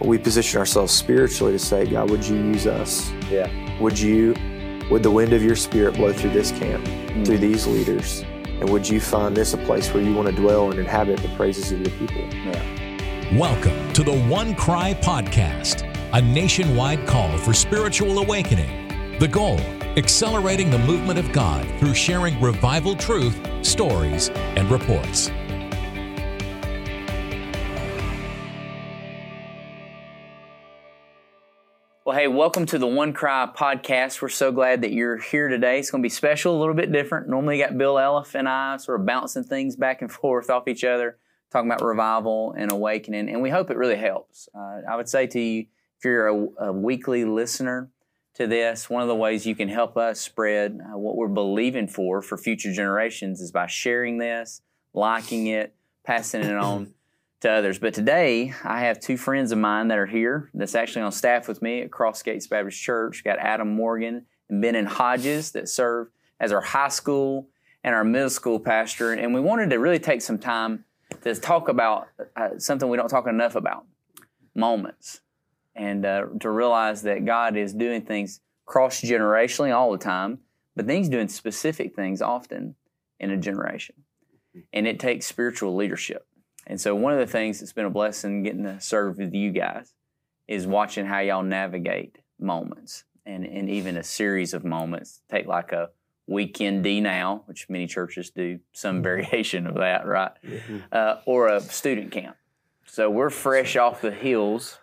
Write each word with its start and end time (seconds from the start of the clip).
we 0.00 0.18
position 0.18 0.58
ourselves 0.58 0.92
spiritually 0.92 1.52
to 1.52 1.58
say, 1.58 1.86
God, 1.86 2.10
would 2.10 2.24
you 2.26 2.36
use 2.36 2.66
us? 2.66 3.10
Yeah. 3.30 3.48
Would 3.80 3.98
you, 3.98 4.34
would 4.90 5.02
the 5.02 5.10
wind 5.10 5.32
of 5.32 5.42
your 5.42 5.56
spirit 5.56 5.94
blow 5.94 6.12
through 6.12 6.30
this 6.30 6.50
camp, 6.52 6.84
Mm. 6.84 7.24
through 7.24 7.38
these 7.38 7.66
leaders? 7.66 8.24
And 8.60 8.68
would 8.70 8.88
you 8.88 9.00
find 9.00 9.36
this 9.36 9.54
a 9.54 9.58
place 9.58 9.92
where 9.92 10.02
you 10.02 10.14
want 10.14 10.28
to 10.28 10.34
dwell 10.34 10.70
and 10.70 10.78
inhabit 10.78 11.18
the 11.20 11.28
praises 11.36 11.72
of 11.72 11.80
your 11.80 11.90
people? 11.90 12.22
Yeah. 12.32 13.38
Welcome 13.38 13.92
to 13.94 14.02
the 14.02 14.12
OneCry 14.12 15.00
Podcast, 15.02 15.88
a 16.12 16.20
nationwide 16.20 17.06
call 17.06 17.36
for 17.38 17.52
spiritual 17.54 18.18
awakening. 18.18 19.18
The 19.18 19.28
goal 19.28 19.58
accelerating 19.96 20.70
the 20.70 20.78
movement 20.78 21.18
of 21.20 21.30
God 21.32 21.64
through 21.78 21.94
sharing 21.94 22.40
revival 22.40 22.96
truth, 22.96 23.38
stories, 23.62 24.28
and 24.56 24.68
reports. 24.70 25.30
Well, 32.06 32.18
hey, 32.18 32.28
welcome 32.28 32.66
to 32.66 32.76
the 32.76 32.86
OneCry 32.86 33.56
podcast. 33.56 34.20
We're 34.20 34.28
so 34.28 34.52
glad 34.52 34.82
that 34.82 34.92
you're 34.92 35.16
here 35.16 35.48
today. 35.48 35.78
It's 35.78 35.90
going 35.90 36.02
to 36.02 36.04
be 36.04 36.10
special, 36.10 36.54
a 36.54 36.60
little 36.60 36.74
bit 36.74 36.92
different. 36.92 37.30
Normally, 37.30 37.56
got 37.56 37.78
Bill 37.78 37.94
Elliff 37.94 38.34
and 38.34 38.46
I 38.46 38.76
sort 38.76 39.00
of 39.00 39.06
bouncing 39.06 39.42
things 39.42 39.74
back 39.74 40.02
and 40.02 40.12
forth 40.12 40.50
off 40.50 40.68
each 40.68 40.84
other, 40.84 41.16
talking 41.50 41.70
about 41.70 41.82
revival 41.82 42.54
and 42.58 42.70
awakening, 42.70 43.30
and 43.30 43.40
we 43.40 43.48
hope 43.48 43.70
it 43.70 43.78
really 43.78 43.96
helps. 43.96 44.50
Uh, 44.54 44.82
I 44.86 44.96
would 44.96 45.08
say 45.08 45.26
to 45.28 45.40
you, 45.40 45.60
if 45.96 46.04
you're 46.04 46.28
a, 46.28 46.66
a, 46.66 46.72
weekly 46.74 47.24
listener 47.24 47.88
to 48.34 48.46
this, 48.46 48.90
one 48.90 49.00
of 49.00 49.08
the 49.08 49.14
ways 49.14 49.46
you 49.46 49.54
can 49.54 49.70
help 49.70 49.96
us 49.96 50.20
spread 50.20 50.78
uh, 50.82 50.98
what 50.98 51.16
we're 51.16 51.28
believing 51.28 51.88
for 51.88 52.20
for 52.20 52.36
future 52.36 52.74
generations 52.74 53.40
is 53.40 53.50
by 53.50 53.66
sharing 53.66 54.18
this, 54.18 54.60
liking 54.92 55.46
it, 55.46 55.74
passing 56.04 56.42
it 56.42 56.54
on 56.54 56.92
to 57.44 57.50
others. 57.50 57.78
But 57.78 57.92
today, 57.92 58.54
I 58.64 58.80
have 58.80 59.00
two 59.00 59.18
friends 59.18 59.52
of 59.52 59.58
mine 59.58 59.88
that 59.88 59.98
are 59.98 60.06
here 60.06 60.50
that's 60.54 60.74
actually 60.74 61.02
on 61.02 61.12
staff 61.12 61.46
with 61.46 61.60
me 61.60 61.82
at 61.82 61.90
Crossgates 61.90 62.48
Baptist 62.48 62.80
Church. 62.80 63.22
Got 63.22 63.38
Adam 63.38 63.68
Morgan 63.68 64.24
and 64.48 64.62
Ben 64.62 64.86
Hodges 64.86 65.52
that 65.52 65.68
serve 65.68 66.08
as 66.40 66.52
our 66.52 66.62
high 66.62 66.88
school 66.88 67.48
and 67.84 67.94
our 67.94 68.02
middle 68.02 68.30
school 68.30 68.58
pastor. 68.58 69.12
And 69.12 69.34
we 69.34 69.42
wanted 69.42 69.68
to 69.70 69.78
really 69.78 69.98
take 69.98 70.22
some 70.22 70.38
time 70.38 70.84
to 71.20 71.34
talk 71.34 71.68
about 71.68 72.08
uh, 72.34 72.58
something 72.58 72.88
we 72.88 72.96
don't 72.96 73.08
talk 73.08 73.26
enough 73.26 73.56
about 73.56 73.84
moments. 74.54 75.20
And 75.76 76.06
uh, 76.06 76.26
to 76.40 76.48
realize 76.48 77.02
that 77.02 77.26
God 77.26 77.58
is 77.58 77.74
doing 77.74 78.02
things 78.02 78.40
cross 78.64 79.02
generationally 79.02 79.74
all 79.74 79.92
the 79.92 79.98
time, 79.98 80.38
but 80.76 80.86
then 80.86 80.96
He's 80.96 81.10
doing 81.10 81.28
specific 81.28 81.94
things 81.94 82.22
often 82.22 82.74
in 83.20 83.30
a 83.30 83.36
generation. 83.36 83.96
And 84.72 84.86
it 84.86 84.98
takes 84.98 85.26
spiritual 85.26 85.76
leadership. 85.76 86.26
And 86.66 86.80
so 86.80 86.94
one 86.94 87.12
of 87.12 87.18
the 87.18 87.26
things 87.26 87.60
that's 87.60 87.72
been 87.72 87.84
a 87.84 87.90
blessing 87.90 88.42
getting 88.42 88.64
to 88.64 88.80
serve 88.80 89.18
with 89.18 89.34
you 89.34 89.50
guys 89.50 89.92
is 90.48 90.66
watching 90.66 91.06
how 91.06 91.20
y'all 91.20 91.42
navigate 91.42 92.18
moments 92.38 93.04
and, 93.26 93.44
and 93.44 93.68
even 93.68 93.96
a 93.96 94.02
series 94.02 94.54
of 94.54 94.64
moments. 94.64 95.22
Take 95.30 95.46
like 95.46 95.72
a 95.72 95.90
weekend 96.26 96.84
D 96.84 97.00
now, 97.00 97.42
which 97.46 97.68
many 97.68 97.86
churches 97.86 98.30
do 98.30 98.60
some 98.72 99.02
variation 99.02 99.66
of 99.66 99.74
that, 99.76 100.06
right? 100.06 100.32
Mm-hmm. 100.44 100.78
Uh, 100.90 101.16
or 101.26 101.48
a 101.48 101.60
student 101.60 102.12
camp. 102.12 102.36
So 102.86 103.10
we're 103.10 103.30
fresh 103.30 103.76
off 103.76 104.00
the 104.00 104.12
heels 104.12 104.78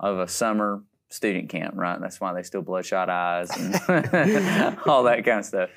of 0.00 0.18
a 0.18 0.28
summer 0.28 0.82
student 1.08 1.48
camp, 1.48 1.74
right? 1.76 2.00
That's 2.00 2.20
why 2.20 2.32
they 2.32 2.42
still 2.42 2.62
bloodshot 2.62 3.08
eyes 3.08 3.50
and 3.56 3.74
all 4.86 5.04
that 5.04 5.24
kind 5.24 5.40
of 5.40 5.44
stuff. 5.44 5.70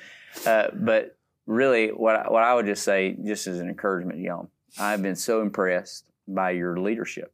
Uh, 0.46 0.68
but 0.72 1.16
really, 1.46 1.88
what 1.88 2.16
I, 2.16 2.30
what 2.30 2.42
I 2.42 2.54
would 2.54 2.66
just 2.66 2.84
say, 2.84 3.16
just 3.24 3.46
as 3.46 3.60
an 3.60 3.68
encouragement, 3.68 4.20
y'all, 4.20 4.50
I've 4.78 5.02
been 5.02 5.16
so 5.16 5.40
impressed 5.40 6.04
by 6.26 6.50
your 6.50 6.78
leadership. 6.78 7.32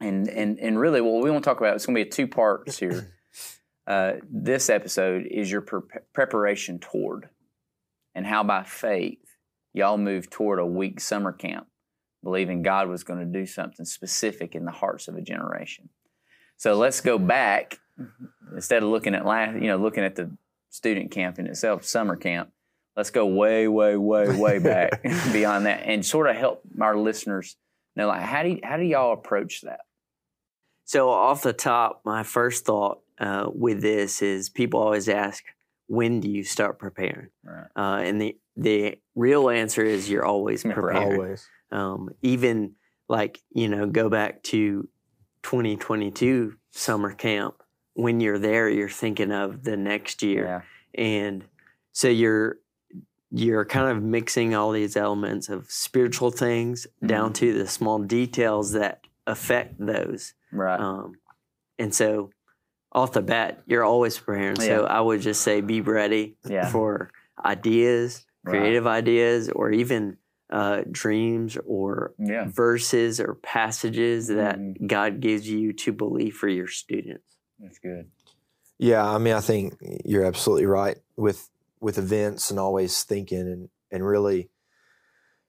And 0.00 0.28
and 0.28 0.58
and 0.58 0.78
really, 0.78 1.00
what 1.00 1.22
we 1.22 1.30
want 1.30 1.44
to 1.44 1.50
talk 1.50 1.60
about 1.60 1.76
it's 1.76 1.86
going 1.86 1.96
to 1.96 2.04
be 2.04 2.10
two 2.10 2.26
parts 2.26 2.78
here. 2.78 3.12
Uh, 3.86 4.20
this 4.30 4.70
episode 4.70 5.26
is 5.28 5.50
your 5.50 5.62
pre- 5.62 5.80
preparation 6.12 6.78
toward, 6.78 7.28
and 8.14 8.24
how 8.24 8.44
by 8.44 8.62
faith 8.62 9.36
y'all 9.72 9.98
moved 9.98 10.30
toward 10.30 10.60
a 10.60 10.66
week 10.66 11.00
summer 11.00 11.32
camp, 11.32 11.66
believing 12.22 12.62
God 12.62 12.88
was 12.88 13.02
going 13.02 13.18
to 13.18 13.24
do 13.26 13.46
something 13.46 13.84
specific 13.84 14.54
in 14.54 14.64
the 14.64 14.70
hearts 14.70 15.08
of 15.08 15.16
a 15.16 15.20
generation. 15.20 15.88
So 16.56 16.74
let's 16.74 17.00
go 17.00 17.18
back 17.18 17.80
instead 18.54 18.84
of 18.84 18.90
looking 18.90 19.16
at 19.16 19.26
last, 19.26 19.54
you 19.54 19.66
know, 19.66 19.78
looking 19.78 20.04
at 20.04 20.14
the 20.14 20.30
student 20.68 21.10
camp 21.10 21.40
in 21.40 21.48
itself, 21.48 21.82
summer 21.84 22.14
camp 22.14 22.52
let's 22.96 23.10
go 23.10 23.26
way, 23.26 23.68
way, 23.68 23.96
way, 23.96 24.36
way 24.36 24.58
back 24.58 25.02
beyond 25.32 25.66
that, 25.66 25.82
and 25.84 26.04
sort 26.04 26.28
of 26.28 26.36
help 26.36 26.62
our 26.80 26.96
listeners 26.96 27.56
know, 27.96 28.08
like, 28.08 28.22
how 28.22 28.42
do 28.42 28.50
you, 28.50 28.60
how 28.62 28.76
do 28.76 28.84
y'all 28.84 29.12
approach 29.12 29.62
that? 29.62 29.80
So 30.84 31.08
off 31.10 31.42
the 31.42 31.52
top, 31.52 32.02
my 32.04 32.22
first 32.24 32.64
thought 32.64 33.00
uh, 33.20 33.48
with 33.52 33.80
this 33.80 34.22
is 34.22 34.48
people 34.48 34.80
always 34.80 35.08
ask, 35.08 35.44
when 35.86 36.20
do 36.20 36.28
you 36.28 36.42
start 36.44 36.78
preparing? 36.78 37.28
Right. 37.44 37.66
Uh, 37.76 38.00
and 38.02 38.20
the 38.20 38.36
the 38.56 38.96
real 39.14 39.48
answer 39.50 39.84
is 39.84 40.10
you're 40.10 40.24
always 40.24 40.64
Right. 40.64 40.74
prepared. 40.74 41.20
Always. 41.20 41.48
Um, 41.70 42.10
even 42.22 42.74
like 43.08 43.40
you 43.50 43.68
know, 43.68 43.86
go 43.86 44.08
back 44.08 44.42
to 44.44 44.88
2022 45.42 46.54
summer 46.72 47.12
camp. 47.12 47.54
When 47.94 48.20
you're 48.20 48.38
there, 48.38 48.68
you're 48.68 48.88
thinking 48.88 49.32
of 49.32 49.64
the 49.64 49.76
next 49.76 50.22
year, 50.22 50.64
and 50.94 51.44
so 51.92 52.08
you're 52.08 52.58
you're 53.30 53.64
kind 53.64 53.96
of 53.96 54.02
mixing 54.02 54.54
all 54.54 54.72
these 54.72 54.96
elements 54.96 55.48
of 55.48 55.70
spiritual 55.70 56.30
things 56.30 56.86
down 57.04 57.32
to 57.34 57.56
the 57.56 57.66
small 57.66 57.98
details 58.00 58.72
that 58.72 59.02
affect 59.26 59.74
those. 59.78 60.34
right. 60.52 60.80
Um, 60.80 61.14
and 61.78 61.94
so, 61.94 62.30
off 62.92 63.12
the 63.12 63.22
bat, 63.22 63.62
you're 63.66 63.84
always 63.84 64.18
preparing. 64.18 64.56
Yeah. 64.56 64.66
So 64.66 64.84
I 64.84 65.00
would 65.00 65.20
just 65.20 65.42
say 65.42 65.60
be 65.60 65.80
ready 65.80 66.36
Yeah. 66.44 66.68
for 66.70 67.10
ideas, 67.44 68.26
Right. 68.42 68.58
creative 68.58 68.86
ideas, 68.86 69.48
or 69.48 69.70
even 69.70 70.16
uh, 70.52 70.82
dreams 70.90 71.56
or 71.64 72.12
yeah. 72.18 72.48
verses 72.48 73.20
or 73.20 73.34
passages 73.36 74.26
that 74.26 74.58
Mhm. 74.58 74.88
God 74.88 75.20
gives 75.20 75.48
you 75.48 75.72
to 75.74 75.92
believe 75.92 76.34
for 76.34 76.48
your 76.48 76.66
students. 76.66 77.36
That's 77.60 77.78
good. 77.78 78.10
Yeah, 78.76 79.08
I 79.08 79.18
mean, 79.18 79.34
I 79.34 79.40
think 79.40 79.76
you're 80.04 80.24
absolutely 80.24 80.66
right 80.66 80.98
with 81.16 81.48
with 81.80 81.98
events 81.98 82.50
and 82.50 82.58
always 82.60 83.02
thinking 83.02 83.40
and 83.40 83.68
and 83.90 84.06
really 84.06 84.50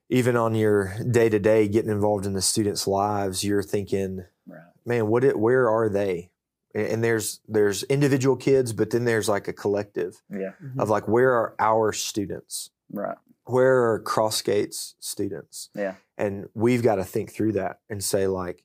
even 0.09 0.35
on 0.35 0.55
your 0.55 0.93
day 1.09 1.29
to 1.29 1.39
day 1.39 1.67
getting 1.67 1.91
involved 1.91 2.25
in 2.25 2.33
the 2.33 2.41
students' 2.41 2.85
lives, 2.87 3.43
you're 3.43 3.63
thinking, 3.63 4.25
Right. 4.45 4.59
man, 4.85 5.07
what 5.07 5.23
it, 5.23 5.39
where 5.39 5.69
are 5.69 5.87
they? 5.89 6.31
And 6.75 6.85
and 6.87 7.03
there's 7.03 7.39
there's 7.47 7.83
individual 7.83 8.35
kids, 8.35 8.73
but 8.73 8.89
then 8.89 9.05
there's 9.05 9.29
like 9.29 9.47
a 9.47 9.53
collective 9.53 10.21
Yeah. 10.29 10.51
of 10.79 10.89
like 10.89 11.07
where 11.07 11.31
are 11.33 11.55
our 11.59 11.93
students? 11.93 12.71
Right. 12.91 13.17
Where 13.45 13.91
are 13.91 14.01
Crossgates 14.03 14.95
students? 14.99 15.69
Yeah. 15.75 15.95
And 16.17 16.47
we've 16.53 16.83
got 16.83 16.95
to 16.95 17.03
think 17.03 17.31
through 17.31 17.53
that 17.53 17.79
and 17.89 18.03
say 18.03 18.27
like, 18.27 18.63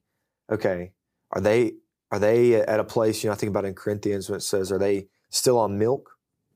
okay, 0.50 0.92
are 1.32 1.40
they 1.40 1.74
are 2.10 2.18
they 2.18 2.54
at 2.54 2.80
a 2.80 2.84
place? 2.84 3.22
You 3.22 3.28
know, 3.30 3.34
I 3.34 3.36
think 3.36 3.50
about 3.50 3.64
in 3.64 3.74
Corinthians 3.74 4.28
when 4.28 4.36
it 4.38 4.42
says, 4.42 4.70
are 4.72 4.78
they 4.78 5.08
still 5.30 5.58
on 5.58 5.78
milk? 5.78 6.10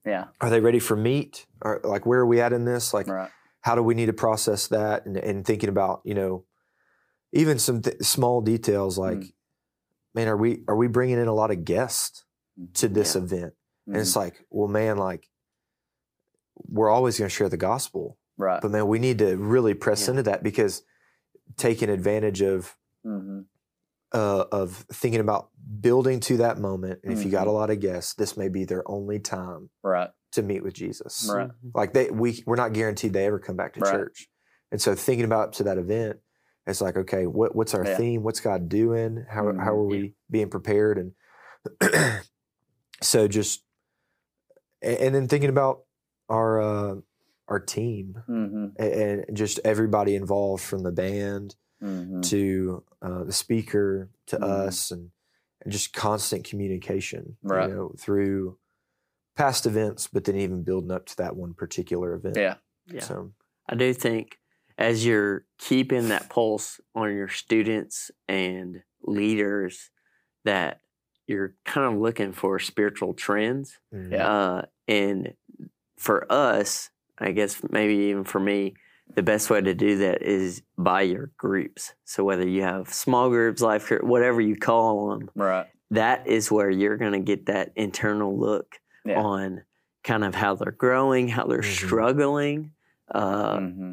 Yeah. 0.05 0.27
Are 0.41 0.51
they 0.51 0.61
ready 0.61 0.79
for 0.79 0.97
meat? 0.97 1.47
Or 1.63 1.81
like 1.85 2.07
where 2.07 2.21
are 2.21 2.27
we 2.27 2.41
at 2.41 2.53
in 2.53 2.65
this? 2.65 2.95
Like 2.95 3.07
Right. 3.07 3.31
how 3.61 3.75
do 3.75 3.83
we 3.83 3.95
need 3.95 4.07
to 4.07 4.13
process 4.13 4.69
that? 4.69 5.07
And, 5.07 5.17
and 5.17 5.45
thinking 5.45 5.69
about 5.69 6.01
you 6.05 6.15
know, 6.15 6.45
even 7.33 7.59
some 7.59 7.83
th- 7.83 8.01
small 8.03 8.41
details 8.41 8.97
like, 8.99 9.19
Mm. 9.19 9.33
man, 10.15 10.29
are 10.29 10.37
we 10.37 10.63
are 10.69 10.77
we 10.77 10.89
bringing 10.89 11.19
in 11.19 11.29
a 11.29 11.35
lot 11.35 11.51
of 11.51 11.65
guests 11.65 12.25
to 12.75 12.89
this 12.89 13.15
Yeah. 13.15 13.23
event? 13.23 13.55
Mhm. 13.89 13.93
And 13.93 13.97
it's 13.99 14.17
like, 14.17 14.45
well, 14.51 14.69
man, 14.69 14.97
like 14.97 15.29
we're 16.69 16.91
always 16.91 17.19
going 17.19 17.29
to 17.29 17.35
share 17.35 17.49
the 17.49 17.57
gospel, 17.57 18.19
right. 18.37 18.61
but 18.61 18.71
man, 18.71 18.87
we 18.89 18.99
need 18.99 19.19
to 19.19 19.37
really 19.37 19.75
press 19.75 20.05
Yeah. 20.05 20.11
into 20.11 20.23
that 20.25 20.43
because 20.43 20.83
taking 21.57 21.89
advantage 21.91 22.43
of 22.43 22.77
hmm 23.03 23.41
uh, 24.13 24.45
of 24.53 24.85
thinking 24.93 25.21
about 25.21 25.51
building 25.81 26.21
to 26.21 26.39
that 26.39 26.59
moment, 26.59 27.01
and 27.05 27.13
if 27.13 27.25
you 27.25 27.31
got 27.31 27.47
a 27.47 27.51
lot 27.53 27.71
of 27.71 27.81
guests, 27.81 28.15
this 28.15 28.37
may 28.37 28.49
be 28.49 28.65
their 28.65 28.83
only 28.91 29.19
time 29.19 29.71
Right. 29.83 30.11
to 30.33 30.43
meet 30.43 30.63
with 30.63 30.75
Jesus. 30.75 31.29
Right. 31.29 31.51
Like 31.75 31.93
they, 31.93 32.11
we 32.11 32.43
we're 32.47 32.57
not 32.57 32.73
guaranteed 32.73 33.13
they 33.13 33.27
ever 33.27 33.39
come 33.39 33.57
back 33.57 33.75
to 33.75 33.81
Right. 33.81 33.91
church, 33.91 34.29
and 34.73 34.81
so 34.81 34.95
thinking 34.95 35.25
about 35.25 35.53
to 35.55 35.65
that 35.65 35.79
event, 35.79 36.19
it's 36.67 36.81
like, 36.81 36.97
okay, 36.97 37.27
what 37.27 37.55
what's 37.55 37.75
our 37.75 37.85
Yeah. 37.85 37.97
theme? 37.97 38.23
What's 38.23 38.41
God 38.41 38.69
doing? 38.69 39.25
How 39.29 39.45
Mhm. 39.45 39.63
how 39.65 39.75
are 39.75 39.87
we 39.87 40.15
being 40.31 40.51
prepared? 40.51 40.99
And 40.99 41.13
so 43.03 43.29
just 43.29 43.65
and 44.83 45.15
then 45.15 45.29
thinking 45.29 45.51
about 45.51 45.83
our 46.29 46.61
uh, 46.61 46.95
our 47.49 47.61
team 47.61 48.17
hmm 48.27 48.67
a- 48.79 49.03
and 49.03 49.37
just 49.37 49.61
everybody 49.65 50.15
involved 50.15 50.63
from 50.63 50.83
the 50.83 50.93
band 50.93 51.55
hmm 51.81 52.21
to 52.23 52.85
uh, 53.03 53.25
the 53.25 53.33
speaker 53.33 54.11
to 54.27 54.37
Mhm. 54.37 54.43
us 54.45 54.91
and, 54.91 55.11
and 55.63 55.73
just 55.73 55.93
constant 55.93 56.45
communication 56.45 57.37
Right. 57.43 57.69
you 57.69 57.75
know 57.75 57.95
through 57.99 58.59
past 59.37 59.65
events 59.67 60.07
but 60.07 60.25
then 60.25 60.37
even 60.37 60.63
building 60.63 60.91
up 60.91 61.07
to 61.07 61.17
that 61.17 61.37
one 61.37 61.55
particular 61.55 62.15
event 62.15 62.37
Yeah. 62.37 62.57
Yeah. 62.87 63.01
so 63.01 63.33
I 63.69 63.75
do 63.77 63.93
think 63.95 64.39
as 64.77 65.07
you're 65.07 65.47
keeping 65.59 66.09
that 66.09 66.29
pulse 66.29 66.81
on 66.95 67.15
your 67.15 67.29
students 67.29 68.11
and 68.29 68.83
leaders 69.03 69.91
that 70.45 70.81
you're 71.27 71.55
kind 71.65 71.95
of 71.95 72.01
looking 72.01 72.33
for 72.33 72.59
spiritual 72.59 73.15
trends. 73.15 73.79
Mhm. 73.95 74.11
Yeah. 74.13 74.29
Uh, 74.29 74.63
and 74.89 75.35
for 75.97 76.27
us, 76.33 76.91
I 77.19 77.31
guess 77.33 77.61
maybe 77.71 77.95
even 78.11 78.25
for 78.25 78.41
me, 78.41 78.75
the 79.15 79.23
best 79.23 79.51
way 79.51 79.61
to 79.61 79.75
do 79.75 79.99
that 79.99 80.23
is 80.23 80.63
by 80.79 81.03
your 81.03 81.31
groups. 81.37 81.95
So 82.05 82.25
whether 82.25 82.47
you 82.47 82.63
have 82.63 82.93
small 82.93 83.29
groups, 83.29 83.61
life 83.61 83.87
group, 83.89 84.05
whatever 84.05 84.41
you 84.41 84.57
call 84.57 85.11
them, 85.11 85.31
Right. 85.35 85.67
that 85.91 86.27
is 86.27 86.51
where 86.51 86.71
you're 86.71 86.97
going 86.97 87.13
to 87.13 87.19
get 87.21 87.47
that 87.47 87.73
internal 87.77 88.39
look 88.39 88.77
Yeah. 89.05 89.21
on 89.21 89.65
kind 90.05 90.25
of 90.25 90.35
how 90.35 90.55
they're 90.55 90.73
growing, 90.73 91.29
how 91.29 91.47
they're 91.47 91.61
Mhm. 91.61 91.87
struggling. 91.87 92.73
Uh, 93.13 93.59
mm-hmm. 93.59 93.93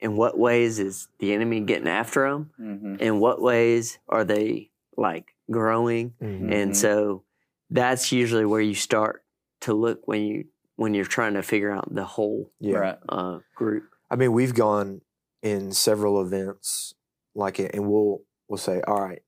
in 0.00 0.14
what 0.16 0.36
ways 0.38 0.78
is 0.78 1.08
the 1.20 1.32
enemy 1.32 1.60
getting 1.60 1.88
after 1.88 2.28
them? 2.30 2.50
Mm-hmm. 2.60 2.96
In 2.96 3.18
what 3.20 3.40
ways 3.40 3.98
are 4.08 4.24
they 4.24 4.70
like 4.96 5.34
growing? 5.50 6.10
Mhm. 6.20 6.52
And 6.52 6.70
Mhm. 6.72 6.76
so 6.76 7.22
that's 7.70 8.12
usually 8.12 8.44
where 8.44 8.60
you 8.60 8.74
start 8.74 9.24
to 9.60 9.72
look 9.72 10.06
when 10.06 10.22
you 10.22 10.44
when 10.76 10.92
you're 10.92 11.06
trying 11.06 11.32
to 11.32 11.42
figure 11.42 11.70
out 11.70 11.94
the 11.94 12.04
whole 12.04 12.50
Yeah. 12.60 12.96
Uh, 13.08 13.38
group. 13.54 13.84
I 14.10 14.16
mean, 14.16 14.32
we've 14.32 14.54
gone 14.54 15.00
in 15.42 15.72
several 15.72 16.20
events 16.20 16.94
like 17.34 17.60
it, 17.60 17.74
and 17.74 17.88
we'll 17.90 18.22
we'll 18.48 18.58
say, 18.58 18.80
all 18.86 19.00
right, 19.00 19.22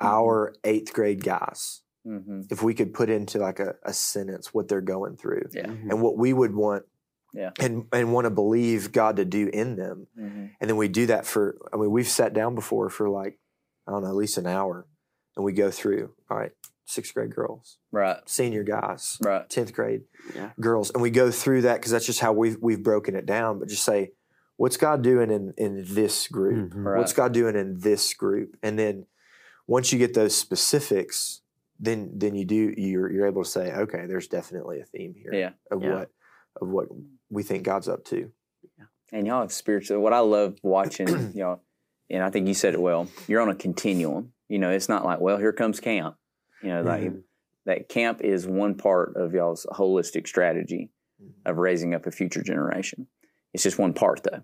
our 0.00 0.54
eighth 0.64 0.92
grade 0.92 1.22
guys, 1.24 1.80
Mm-hmm. 2.04 2.40
if 2.50 2.64
we 2.64 2.74
could 2.74 2.92
put 2.92 3.08
into 3.10 3.38
like 3.38 3.60
a, 3.60 3.76
a 3.84 3.92
sentence 3.92 4.52
what 4.52 4.66
they're 4.66 4.80
going 4.80 5.16
through 5.16 5.44
Yeah. 5.52 5.66
and 5.70 6.02
what 6.02 6.18
we 6.18 6.32
would 6.32 6.52
want 6.52 6.82
Yeah. 7.32 7.50
and 7.60 7.84
and 7.92 8.12
want 8.12 8.24
to 8.24 8.30
believe 8.30 8.90
God 8.90 9.16
to 9.18 9.24
do 9.24 9.46
in 9.52 9.76
them. 9.76 10.08
Mm-hmm. 10.18 10.46
And 10.60 10.68
then 10.68 10.76
we 10.76 10.88
do 10.88 11.06
that 11.06 11.26
for 11.26 11.56
I 11.72 11.76
mean, 11.76 11.92
we've 11.92 12.08
sat 12.08 12.34
down 12.34 12.56
before 12.56 12.90
for 12.90 13.08
like, 13.08 13.38
I 13.86 13.92
don't 13.92 14.02
know, 14.02 14.08
at 14.08 14.16
least 14.16 14.36
an 14.36 14.48
hour 14.48 14.84
and 15.36 15.44
we 15.44 15.52
go 15.52 15.70
through, 15.70 16.12
all 16.28 16.36
right, 16.36 16.50
sixth 16.92 17.14
grade 17.14 17.34
girls, 17.34 17.78
Right. 17.90 18.18
senior 18.26 18.62
guys, 18.62 19.18
Right. 19.22 19.48
tenth 19.48 19.72
grade 19.72 20.02
Yeah. 20.34 20.52
girls, 20.60 20.90
and 20.90 21.02
we 21.02 21.10
go 21.10 21.30
through 21.30 21.62
that 21.62 21.76
because 21.76 21.90
that's 21.92 22.06
just 22.06 22.20
how 22.20 22.32
we've 22.32 22.58
we've 22.60 22.82
broken 22.82 23.14
it 23.16 23.26
down. 23.26 23.58
But 23.58 23.68
just 23.68 23.84
say, 23.84 24.12
what's 24.56 24.76
God 24.76 25.02
doing 25.02 25.30
in 25.30 25.54
in 25.56 25.84
this 25.94 26.28
group? 26.28 26.72
Mhm. 26.72 26.84
Right. 26.84 26.98
What's 26.98 27.12
God 27.12 27.32
doing 27.32 27.56
in 27.56 27.80
this 27.80 28.12
group? 28.14 28.56
And 28.62 28.78
then 28.78 29.06
once 29.66 29.92
you 29.92 29.98
get 29.98 30.14
those 30.14 30.34
specifics, 30.34 31.40
then 31.80 32.10
then 32.18 32.34
you 32.34 32.44
do 32.44 32.74
you're 32.76 33.10
you're 33.10 33.26
able 33.26 33.42
to 33.44 33.50
say, 33.50 33.72
okay, 33.72 34.06
there's 34.06 34.28
definitely 34.28 34.80
a 34.80 34.84
theme 34.84 35.14
here 35.14 35.32
Yeah. 35.34 35.50
of 35.70 35.82
Yeah. 35.82 35.94
what 35.94 36.10
of 36.60 36.68
what 36.68 36.88
we 37.30 37.42
think 37.42 37.62
God's 37.64 37.88
up 37.88 38.04
to. 38.06 38.30
Yeah. 38.78 38.84
And 39.12 39.26
y'all 39.26 39.40
have 39.40 39.52
spiritual. 39.52 40.00
What 40.00 40.12
I 40.12 40.18
love 40.20 40.58
watching 40.62 41.06
y'all, 41.34 41.62
and 42.10 42.22
I 42.22 42.30
think 42.30 42.46
you 42.46 42.54
said 42.54 42.74
it 42.74 42.80
well. 42.80 43.08
You're 43.26 43.40
on 43.40 43.48
a 43.48 43.54
continuum. 43.54 44.32
You 44.48 44.58
know, 44.58 44.70
it's 44.70 44.88
not 44.88 45.02
like, 45.04 45.18
well, 45.20 45.38
here 45.38 45.52
comes 45.54 45.80
camp. 45.80 46.16
You 46.62 46.68
know, 46.68 46.82
like 46.82 47.02
Mhm. 47.02 47.22
that 47.66 47.88
camp 47.88 48.20
is 48.22 48.46
one 48.46 48.74
part 48.74 49.16
of 49.16 49.34
y'all's 49.34 49.66
holistic 49.72 50.26
strategy 50.26 50.90
of 51.46 51.58
raising 51.58 51.94
up 51.94 52.06
a 52.06 52.10
future 52.10 52.42
generation. 52.42 53.06
It's 53.52 53.62
just 53.62 53.78
one 53.78 53.92
part, 53.92 54.22
though. 54.24 54.42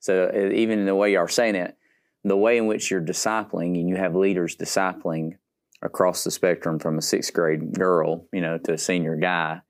So 0.00 0.30
even 0.52 0.80
in 0.80 0.86
the 0.86 0.94
way 0.94 1.12
y'all 1.12 1.22
are 1.22 1.28
saying 1.28 1.54
it, 1.56 1.76
the 2.24 2.36
way 2.36 2.58
in 2.58 2.66
which 2.66 2.90
you're 2.90 3.00
discipling, 3.00 3.78
and 3.80 3.88
you 3.88 3.96
have 3.96 4.14
leaders 4.14 4.56
discipling 4.56 5.36
across 5.82 6.24
the 6.24 6.30
spectrum 6.30 6.78
from 6.78 6.98
a 6.98 7.02
sixth 7.02 7.32
grade 7.32 7.72
girl, 7.72 8.26
you 8.32 8.40
know, 8.40 8.58
to 8.58 8.72
a 8.72 8.78
senior 8.78 9.16
guy, 9.16 9.60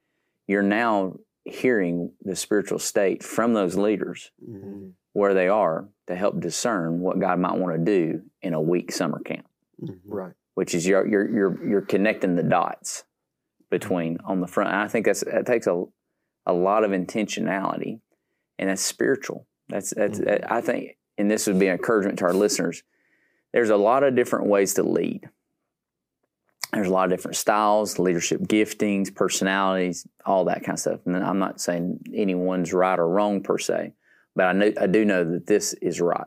you're 0.46 0.62
now 0.62 1.18
hearing 1.44 2.12
the 2.22 2.34
spiritual 2.36 2.78
state 2.78 3.22
from 3.22 3.52
those 3.54 3.76
leaders 3.76 4.32
Mhm. 4.46 4.92
where 5.12 5.34
they 5.34 5.48
are 5.48 5.88
to 6.06 6.14
help 6.14 6.40
discern 6.40 7.00
what 7.00 7.18
God 7.18 7.38
might 7.38 7.58
want 7.58 7.76
to 7.78 7.84
do 7.84 8.22
in 8.42 8.54
a 8.54 8.60
week 8.60 8.90
summer 8.92 9.18
camp, 9.20 9.46
Mhm. 9.80 10.00
Right. 10.06 10.34
Which 10.58 10.74
is 10.74 10.84
you're 10.84 11.06
you're 11.06 11.30
you're, 11.30 11.68
you're 11.68 11.80
connecting 11.80 12.34
the 12.34 12.42
dots 12.42 13.04
between 13.70 14.18
on 14.24 14.40
the 14.40 14.48
front. 14.48 14.70
And 14.70 14.80
I 14.80 14.88
think 14.88 15.06
that's 15.06 15.22
that 15.22 15.46
takes 15.46 15.68
a 15.68 15.84
a 16.46 16.52
lot 16.52 16.82
of 16.82 16.90
intentionality, 16.90 18.00
and 18.58 18.68
that's 18.68 18.82
spiritual. 18.82 19.46
That's 19.68 19.94
that's 19.94 20.18
Mhm. 20.18 20.50
I 20.50 20.60
think, 20.60 20.96
and 21.16 21.30
this 21.30 21.46
would 21.46 21.60
be 21.60 21.68
an 21.68 21.76
encouragement 21.76 22.18
to 22.18 22.24
our 22.24 22.32
listeners. 22.32 22.82
There's 23.52 23.70
a 23.70 23.76
lot 23.76 24.02
of 24.02 24.16
different 24.16 24.46
ways 24.46 24.74
to 24.74 24.82
lead. 24.82 25.30
There's 26.72 26.88
a 26.88 26.92
lot 26.92 27.04
of 27.04 27.10
different 27.16 27.36
styles, 27.36 28.00
leadership 28.00 28.40
giftings, 28.40 29.14
personalities, 29.14 30.08
all 30.26 30.46
that 30.46 30.64
kind 30.64 30.74
of 30.74 30.80
stuff. 30.80 31.06
And 31.06 31.16
I'm 31.16 31.38
not 31.38 31.60
saying 31.60 32.00
anyone's 32.12 32.72
right 32.72 32.98
or 32.98 33.08
wrong 33.08 33.44
per 33.44 33.58
se, 33.58 33.92
but 34.34 34.46
I 34.46 34.52
know 34.54 34.72
I 34.80 34.88
do 34.88 35.04
know 35.04 35.22
that 35.22 35.46
this 35.46 35.74
is 35.74 36.00
right 36.00 36.26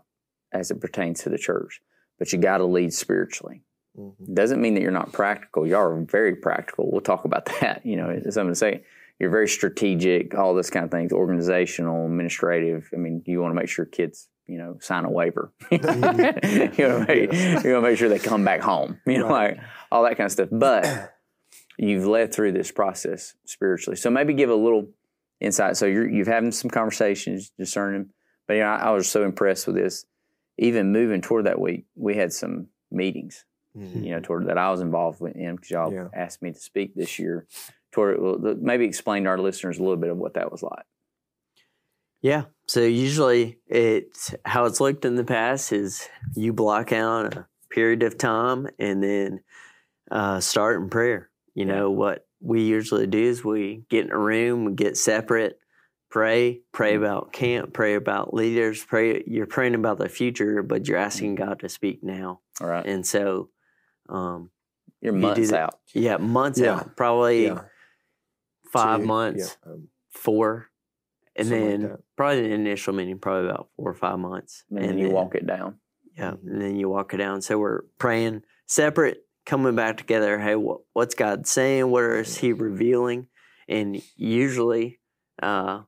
as 0.53 0.71
it 0.71 0.79
pertains 0.79 1.21
to 1.23 1.29
the 1.29 1.37
church. 1.37 1.81
But 2.17 2.31
you 2.31 2.39
got 2.39 2.59
to 2.59 2.65
lead 2.65 2.93
spiritually. 2.93 3.63
Mhm. 3.97 4.33
Doesn't 4.33 4.61
mean 4.61 4.73
that 4.75 4.81
you're 4.81 4.91
not 4.91 5.11
practical. 5.11 5.67
You 5.67 5.75
are 5.75 5.99
very 6.01 6.35
practical. 6.35 6.89
We'll 6.91 7.01
talk 7.01 7.25
about 7.25 7.45
that. 7.61 7.85
You 7.85 7.97
know, 7.97 8.09
I'm 8.09 8.21
going 8.21 8.47
to 8.49 8.55
say, 8.55 8.83
you're 9.19 9.29
very 9.29 9.47
strategic, 9.47 10.33
all 10.35 10.55
this 10.55 10.69
kind 10.69 10.83
of 10.85 10.91
things, 10.91 11.11
organizational, 11.13 12.05
administrative. 12.05 12.89
I 12.93 12.97
mean, 12.97 13.21
you 13.25 13.39
want 13.41 13.51
to 13.51 13.55
make 13.59 13.69
sure 13.69 13.85
kids, 13.85 14.29
you 14.47 14.57
know, 14.57 14.77
sign 14.81 15.05
a 15.05 15.11
waiver. 15.11 15.51
you 15.71 15.77
want 15.79 16.01
to 16.11 17.05
make, 17.07 17.63
you 17.63 17.81
make 17.81 17.97
sure 17.97 18.09
they 18.09 18.17
come 18.19 18.43
back 18.43 18.61
home. 18.61 18.99
You 19.05 19.19
know, 19.19 19.29
Right. 19.29 19.57
like 19.57 19.65
all 19.91 20.03
that 20.03 20.17
kind 20.17 20.25
of 20.25 20.31
stuff. 20.31 20.49
But 20.51 21.13
you've 21.77 22.07
led 22.07 22.33
through 22.33 22.53
this 22.53 22.71
process 22.71 23.35
spiritually. 23.45 23.95
So 23.97 24.09
maybe 24.09 24.33
give 24.33 24.49
a 24.49 24.55
little 24.55 24.87
insight. 25.39 25.77
So 25.77 25.85
you're 25.85 26.09
you've 26.09 26.27
having 26.27 26.51
some 26.51 26.71
conversations, 26.71 27.51
discerning. 27.59 28.09
But 28.47 28.55
you 28.55 28.59
know, 28.61 28.69
I, 28.69 28.77
I 28.77 28.89
was 28.91 29.07
so 29.09 29.23
impressed 29.23 29.67
with 29.67 29.75
this. 29.75 30.05
Even 30.57 30.91
moving 30.91 31.21
toward 31.21 31.45
that 31.45 31.59
week, 31.59 31.85
we 31.95 32.15
had 32.15 32.33
some 32.33 32.67
meetings 32.91 33.45
Mhm. 33.77 34.03
you 34.05 34.11
know, 34.11 34.19
toward 34.19 34.47
that 34.47 34.57
I 34.57 34.69
was 34.71 34.81
involved 34.81 35.21
with 35.21 35.35
in 35.35 35.55
because 35.55 35.69
y'all 35.71 35.93
Yeah. 35.93 36.07
asked 36.13 36.41
me 36.41 36.51
to 36.51 36.59
speak 36.59 36.93
this 36.95 37.17
year. 37.19 37.47
Toward 37.91 38.21
well, 38.21 38.37
maybe 38.59 38.85
explain 38.85 39.23
to 39.23 39.29
our 39.29 39.37
listeners 39.37 39.77
a 39.77 39.81
little 39.81 39.97
bit 39.97 40.09
of 40.09 40.17
what 40.17 40.33
that 40.35 40.51
was 40.51 40.63
like. 40.63 40.85
Yeah. 42.21 42.45
So 42.67 42.81
usually 42.81 43.59
it's 43.67 44.33
how 44.45 44.65
it's 44.65 44.79
looked 44.79 45.05
in 45.05 45.15
the 45.15 45.23
past 45.23 45.71
is 45.73 46.07
you 46.35 46.53
block 46.53 46.91
out 46.93 47.35
a 47.35 47.47
period 47.69 48.03
of 48.03 48.17
time 48.17 48.67
and 48.79 49.03
then 49.03 49.41
uh, 50.09 50.39
start 50.39 50.81
in 50.81 50.89
prayer. 50.89 51.29
You 51.53 51.65
know, 51.65 51.91
what 51.91 52.27
we 52.39 52.61
usually 52.63 53.07
do 53.07 53.17
is 53.19 53.43
we 53.43 53.83
get 53.89 54.05
in 54.05 54.11
a 54.11 54.17
room, 54.17 54.65
we 54.65 54.73
get 54.73 54.95
separate, 54.97 55.59
pray, 56.09 56.61
pray 56.71 56.95
about 56.95 57.33
camp, 57.33 57.73
pray 57.73 57.95
about 57.95 58.33
leaders, 58.33 58.83
pray 58.85 59.23
you're 59.27 59.47
praying 59.47 59.75
about 59.75 59.97
the 59.97 60.07
future, 60.09 60.63
but 60.63 60.87
you're 60.87 60.97
asking 60.97 61.35
God 61.35 61.59
to 61.59 61.69
speak 61.69 62.03
now. 62.03 62.39
All 62.61 62.67
right, 62.67 62.85
And 62.85 63.05
so 63.05 63.49
um 64.11 64.51
you're 65.01 65.15
you 65.15 65.19
months 65.19 65.49
that- 65.49 65.59
out. 65.59 65.79
yeah, 65.93 66.17
months 66.17 66.59
Yeah. 66.59 66.75
out, 66.75 66.95
probably 66.95 67.45
Yeah. 67.45 67.63
five 68.71 68.99
Two- 69.01 69.05
months 69.07 69.57
Yeah. 69.65 69.71
Um, 69.71 69.87
four, 70.11 70.67
and 71.35 71.47
Something 71.47 71.81
like 71.81 71.89
then 71.89 71.97
probably 72.17 72.41
the 72.49 72.53
initial 72.53 72.93
meeting, 72.93 73.17
probably 73.17 73.49
about 73.49 73.69
four 73.75 73.89
or 73.89 73.93
five 73.95 74.19
months, 74.19 74.63
And 74.69 74.79
then 74.83 74.97
you 74.97 75.09
walk 75.09 75.33
it 75.35 75.47
down. 75.47 75.79
Yeah, 76.17 76.33
and 76.45 76.61
then 76.61 76.75
you 76.75 76.89
walk 76.89 77.13
it 77.13 77.17
down. 77.17 77.41
So 77.41 77.57
we're 77.57 77.83
praying 77.97 78.43
separate, 78.67 79.25
coming 79.45 79.75
back 79.75 79.97
together. 79.97 80.37
Hey, 80.39 80.55
what, 80.55 80.81
what's 80.93 81.15
God 81.15 81.47
saying? 81.47 81.89
What 81.89 82.03
is 82.03 82.37
He 82.37 82.51
revealing? 82.53 83.27
And 83.69 84.01
usually, 84.17 84.99
uh, 85.41 85.83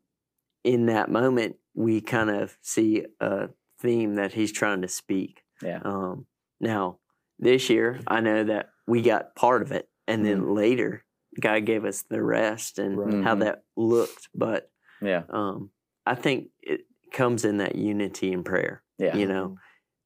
in 0.64 0.86
that 0.88 1.12
moment, 1.12 1.58
we 1.76 2.00
kind 2.02 2.30
of 2.30 2.58
see 2.62 3.06
a 3.20 3.50
theme 3.80 4.16
that 4.16 4.32
He's 4.34 4.54
trying 4.54 4.82
to 4.82 4.88
speak. 4.88 5.44
Yeah. 5.62 5.82
Um, 5.84 6.26
now, 6.62 7.00
this 7.40 7.70
year, 7.70 8.00
I 8.08 8.22
know 8.22 8.44
that 8.46 8.70
we 8.88 9.02
got 9.02 9.36
part 9.36 9.62
of 9.62 9.72
it, 9.72 9.90
and 10.08 10.26
then 10.26 10.54
later, 10.54 11.04
God 11.40 11.66
gave 11.66 11.84
us 11.86 12.04
the 12.04 12.22
rest 12.22 12.78
and 12.80 12.98
Right. 12.98 13.24
how 13.24 13.36
Mhm. 13.36 13.40
that 13.40 13.64
looked. 13.76 14.30
But 14.36 14.70
Yeah, 15.02 15.24
um, 15.30 15.72
I 16.06 16.16
think 16.16 16.50
it 16.62 16.82
comes 17.12 17.44
in 17.46 17.58
that 17.58 17.76
unity 17.76 18.32
in 18.32 18.44
prayer. 18.44 18.84
yeah, 18.98 19.16
You 19.16 19.28
know, 19.28 19.58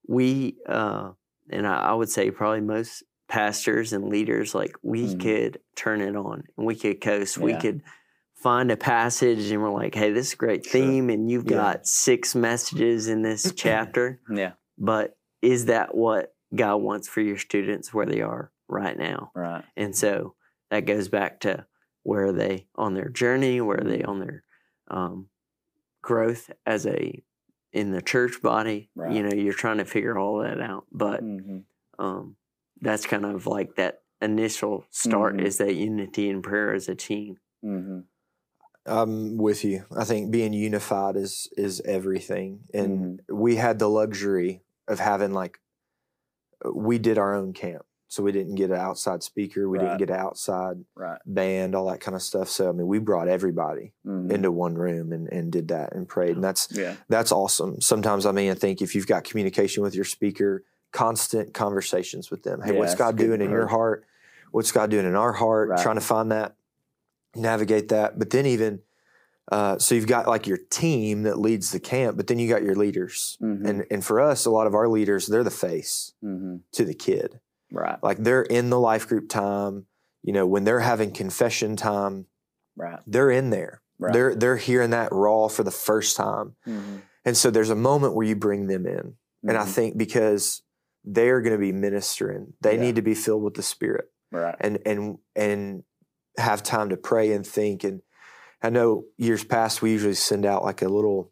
we, 0.07 0.57
uh, 0.67 1.11
and 1.49 1.67
I, 1.67 1.79
I 1.89 1.93
would 1.93 2.09
say 2.09 2.31
probably 2.31 2.61
most 2.61 3.03
pastors 3.27 3.91
and 3.93 4.07
leaders, 4.09 4.55
like 4.55 4.75
we 4.81 5.15
Mhm. 5.15 5.19
could 5.19 5.59
turn 5.75 6.01
it 6.01 6.15
on 6.15 6.43
and 6.57 6.65
we 6.65 6.75
could 6.75 7.01
coast. 7.01 7.37
We 7.37 7.55
could 7.57 7.83
find 8.35 8.71
a 8.71 8.77
passage 8.77 9.51
and 9.51 9.61
we're 9.61 9.69
like, 9.69 9.95
hey, 9.95 10.11
this 10.13 10.27
is 10.27 10.33
a 10.33 10.37
great 10.37 10.63
Sure. 10.65 10.71
theme, 10.81 11.09
and 11.09 11.29
you've 11.29 11.45
Yeah. 11.49 11.57
got 11.57 11.87
six 11.87 12.35
messages 12.35 13.07
in 13.09 13.21
this 13.21 13.51
chapter. 13.55 14.21
yeah. 14.29 14.53
But 14.77 15.17
is 15.41 15.65
that 15.65 15.93
what 15.95 16.33
God 16.55 16.77
wants 16.77 17.07
for 17.07 17.21
your 17.21 17.37
students 17.37 17.93
where 17.93 18.05
they 18.05 18.21
are 18.21 18.51
right 18.67 18.97
now? 18.97 19.31
Right. 19.35 19.63
And 19.75 19.95
so 19.95 20.35
that 20.69 20.85
goes 20.85 21.09
back 21.09 21.39
to 21.41 21.65
where 22.03 22.27
are 22.27 22.33
they 22.33 22.67
on 22.75 22.93
their 22.93 23.09
journey? 23.09 23.59
Where 23.61 23.79
are 23.81 23.83
they 23.89 24.03
on 24.03 24.19
their 24.19 24.43
um, 24.89 25.29
growth 26.01 26.49
as 26.65 26.85
a 26.85 27.21
in 27.73 27.91
the 27.91 28.01
church 28.01 28.41
body? 28.41 28.89
Right. 28.95 29.13
You 29.13 29.23
know, 29.23 29.35
you're 29.35 29.53
trying 29.53 29.77
to 29.77 29.85
figure 29.85 30.17
all 30.17 30.39
that 30.39 30.61
out. 30.61 30.85
But 30.91 31.21
hmm 31.21 31.59
um, 31.99 32.35
that's 32.79 33.07
kind 33.07 33.25
of 33.25 33.47
like 33.47 33.75
that 33.77 34.01
initial 34.21 34.85
start 34.91 35.37
Mhm. 35.37 35.43
is 35.45 35.57
that 35.57 35.73
unity 35.73 36.29
in 36.29 36.43
prayer 36.43 36.73
as 36.73 36.87
a 36.87 36.95
team. 36.95 37.37
hmm 37.61 38.01
I'm 38.85 39.35
with 39.37 39.65
you. 39.65 39.83
I 39.95 40.05
think 40.05 40.31
being 40.31 40.53
unified 40.53 41.17
is 41.17 41.49
is 41.57 41.81
everything, 41.81 42.61
and 42.73 43.21
we 43.29 43.57
had 43.57 43.79
the 43.79 43.89
luxury 43.89 44.61
of 44.87 44.99
having 44.99 45.33
like 45.33 45.59
we 46.73 46.97
did 46.97 47.17
our 47.17 47.33
own 47.35 47.53
camp. 47.53 47.83
So 48.09 48.23
we 48.23 48.31
didn't 48.31 48.55
get 48.55 48.69
an 48.71 48.77
outside 48.77 49.21
speaker, 49.21 49.67
we 49.67 49.77
Right. 49.77 49.83
didn't 49.85 49.97
get 49.99 50.09
an 50.11 50.15
outside 50.15 50.77
Right. 50.95 51.19
band, 51.25 51.75
all 51.75 51.87
that 51.89 51.99
kind 51.99 52.15
of 52.15 52.21
stuff. 52.21 52.47
So 52.49 52.69
I 52.69 52.71
mean, 52.71 52.87
we 52.87 52.99
brought 52.99 53.27
everybody 53.27 53.93
Mhm. 54.05 54.31
into 54.31 54.49
one 54.51 54.75
room 54.75 55.11
and, 55.11 55.27
and 55.31 55.51
did 55.51 55.67
that 55.67 55.93
and 55.93 56.07
prayed. 56.07 56.35
And 56.35 56.43
that's 56.43 56.69
Yeah. 56.71 56.95
that's 57.09 57.33
awesome. 57.33 57.81
Sometimes 57.81 58.25
I 58.25 58.31
mean, 58.31 58.49
I 58.49 58.53
think 58.53 58.81
if 58.81 58.95
you've 58.95 59.07
got 59.07 59.25
communication 59.25 59.83
with 59.83 59.93
your 59.93 60.05
speaker, 60.05 60.63
constant 60.93 61.53
conversations 61.53 62.31
with 62.31 62.43
them. 62.43 62.61
Hey, 62.61 62.71
Yeah, 62.73 62.79
what's 62.79 62.95
God 62.95 63.17
doing 63.17 63.41
in 63.41 63.51
your 63.51 63.67
heart? 63.67 64.05
What's 64.51 64.71
God 64.71 64.89
doing 64.89 65.05
in 65.05 65.15
our 65.15 65.33
heart? 65.33 65.69
Right. 65.69 65.79
Trying 65.83 65.95
to 65.95 66.01
find 66.01 66.31
that, 66.31 66.55
navigate 67.35 67.89
that. 67.89 68.17
But 68.17 68.29
then 68.29 68.45
even 68.45 68.81
uh, 69.51 69.77
so, 69.79 69.95
you've 69.95 70.07
got 70.07 70.27
like 70.27 70.45
your 70.47 70.57
team 70.69 71.23
that 71.23 71.39
leads 71.39 71.71
the 71.71 71.79
camp, 71.79 72.17
but 72.17 72.27
then 72.27 72.37
you 72.39 72.49
got 72.49 72.63
your 72.63 72.75
leaders. 72.75 73.37
Mhm. 73.41 73.65
And 73.67 73.85
and 73.89 74.03
for 74.05 74.19
us, 74.19 74.45
a 74.45 74.51
lot 74.51 74.67
of 74.67 74.75
our 74.75 74.87
leaders, 74.89 75.27
they're 75.27 75.43
the 75.43 75.49
face 75.51 76.13
Mhm. 76.23 76.61
to 76.73 76.83
the 76.85 76.93
kid. 76.93 77.39
Right. 77.71 77.97
Like 78.03 78.17
they're 78.17 78.43
in 78.43 78.69
the 78.69 78.79
life 78.79 79.07
group 79.07 79.29
time. 79.29 79.87
You 80.23 80.33
know, 80.33 80.45
when 80.45 80.63
they're 80.65 80.81
having 80.81 81.11
confession 81.11 81.75
time, 81.77 82.25
Right. 82.75 82.99
they're 83.07 83.31
in 83.31 83.49
there. 83.49 83.81
Right. 83.99 84.13
They're 84.13 84.35
they're 84.35 84.57
hearing 84.57 84.89
that 84.91 85.11
raw 85.11 85.47
for 85.47 85.63
the 85.63 85.71
first 85.71 86.17
time. 86.17 86.55
Mhm. 86.67 87.01
And 87.25 87.35
so 87.37 87.49
there's 87.49 87.69
a 87.69 87.75
moment 87.75 88.15
where 88.15 88.25
you 88.27 88.35
bring 88.35 88.67
them 88.67 88.85
in. 88.85 89.15
And 89.47 89.57
I 89.57 89.63
Mhm. 89.63 89.67
think 89.75 89.97
because 89.97 90.61
they're 91.03 91.41
going 91.41 91.53
to 91.53 91.59
be 91.59 91.71
ministering, 91.71 92.53
they 92.61 92.75
Yeah. 92.75 92.81
need 92.81 92.95
to 92.95 93.01
be 93.01 93.13
filled 93.15 93.43
with 93.43 93.53
the 93.53 93.63
Spirit 93.63 94.11
Right. 94.31 94.55
and 94.59 94.79
and 94.85 95.17
and 95.35 95.83
have 96.37 96.61
time 96.63 96.89
to 96.89 96.97
pray 96.97 97.31
and 97.31 97.45
think. 97.47 97.83
And 97.83 98.01
I 98.61 98.69
know 98.69 99.05
years 99.17 99.43
past 99.43 99.81
we 99.81 99.91
usually 99.91 100.13
send 100.15 100.45
out 100.45 100.63
like 100.63 100.81
a 100.81 100.87
little 100.89 101.31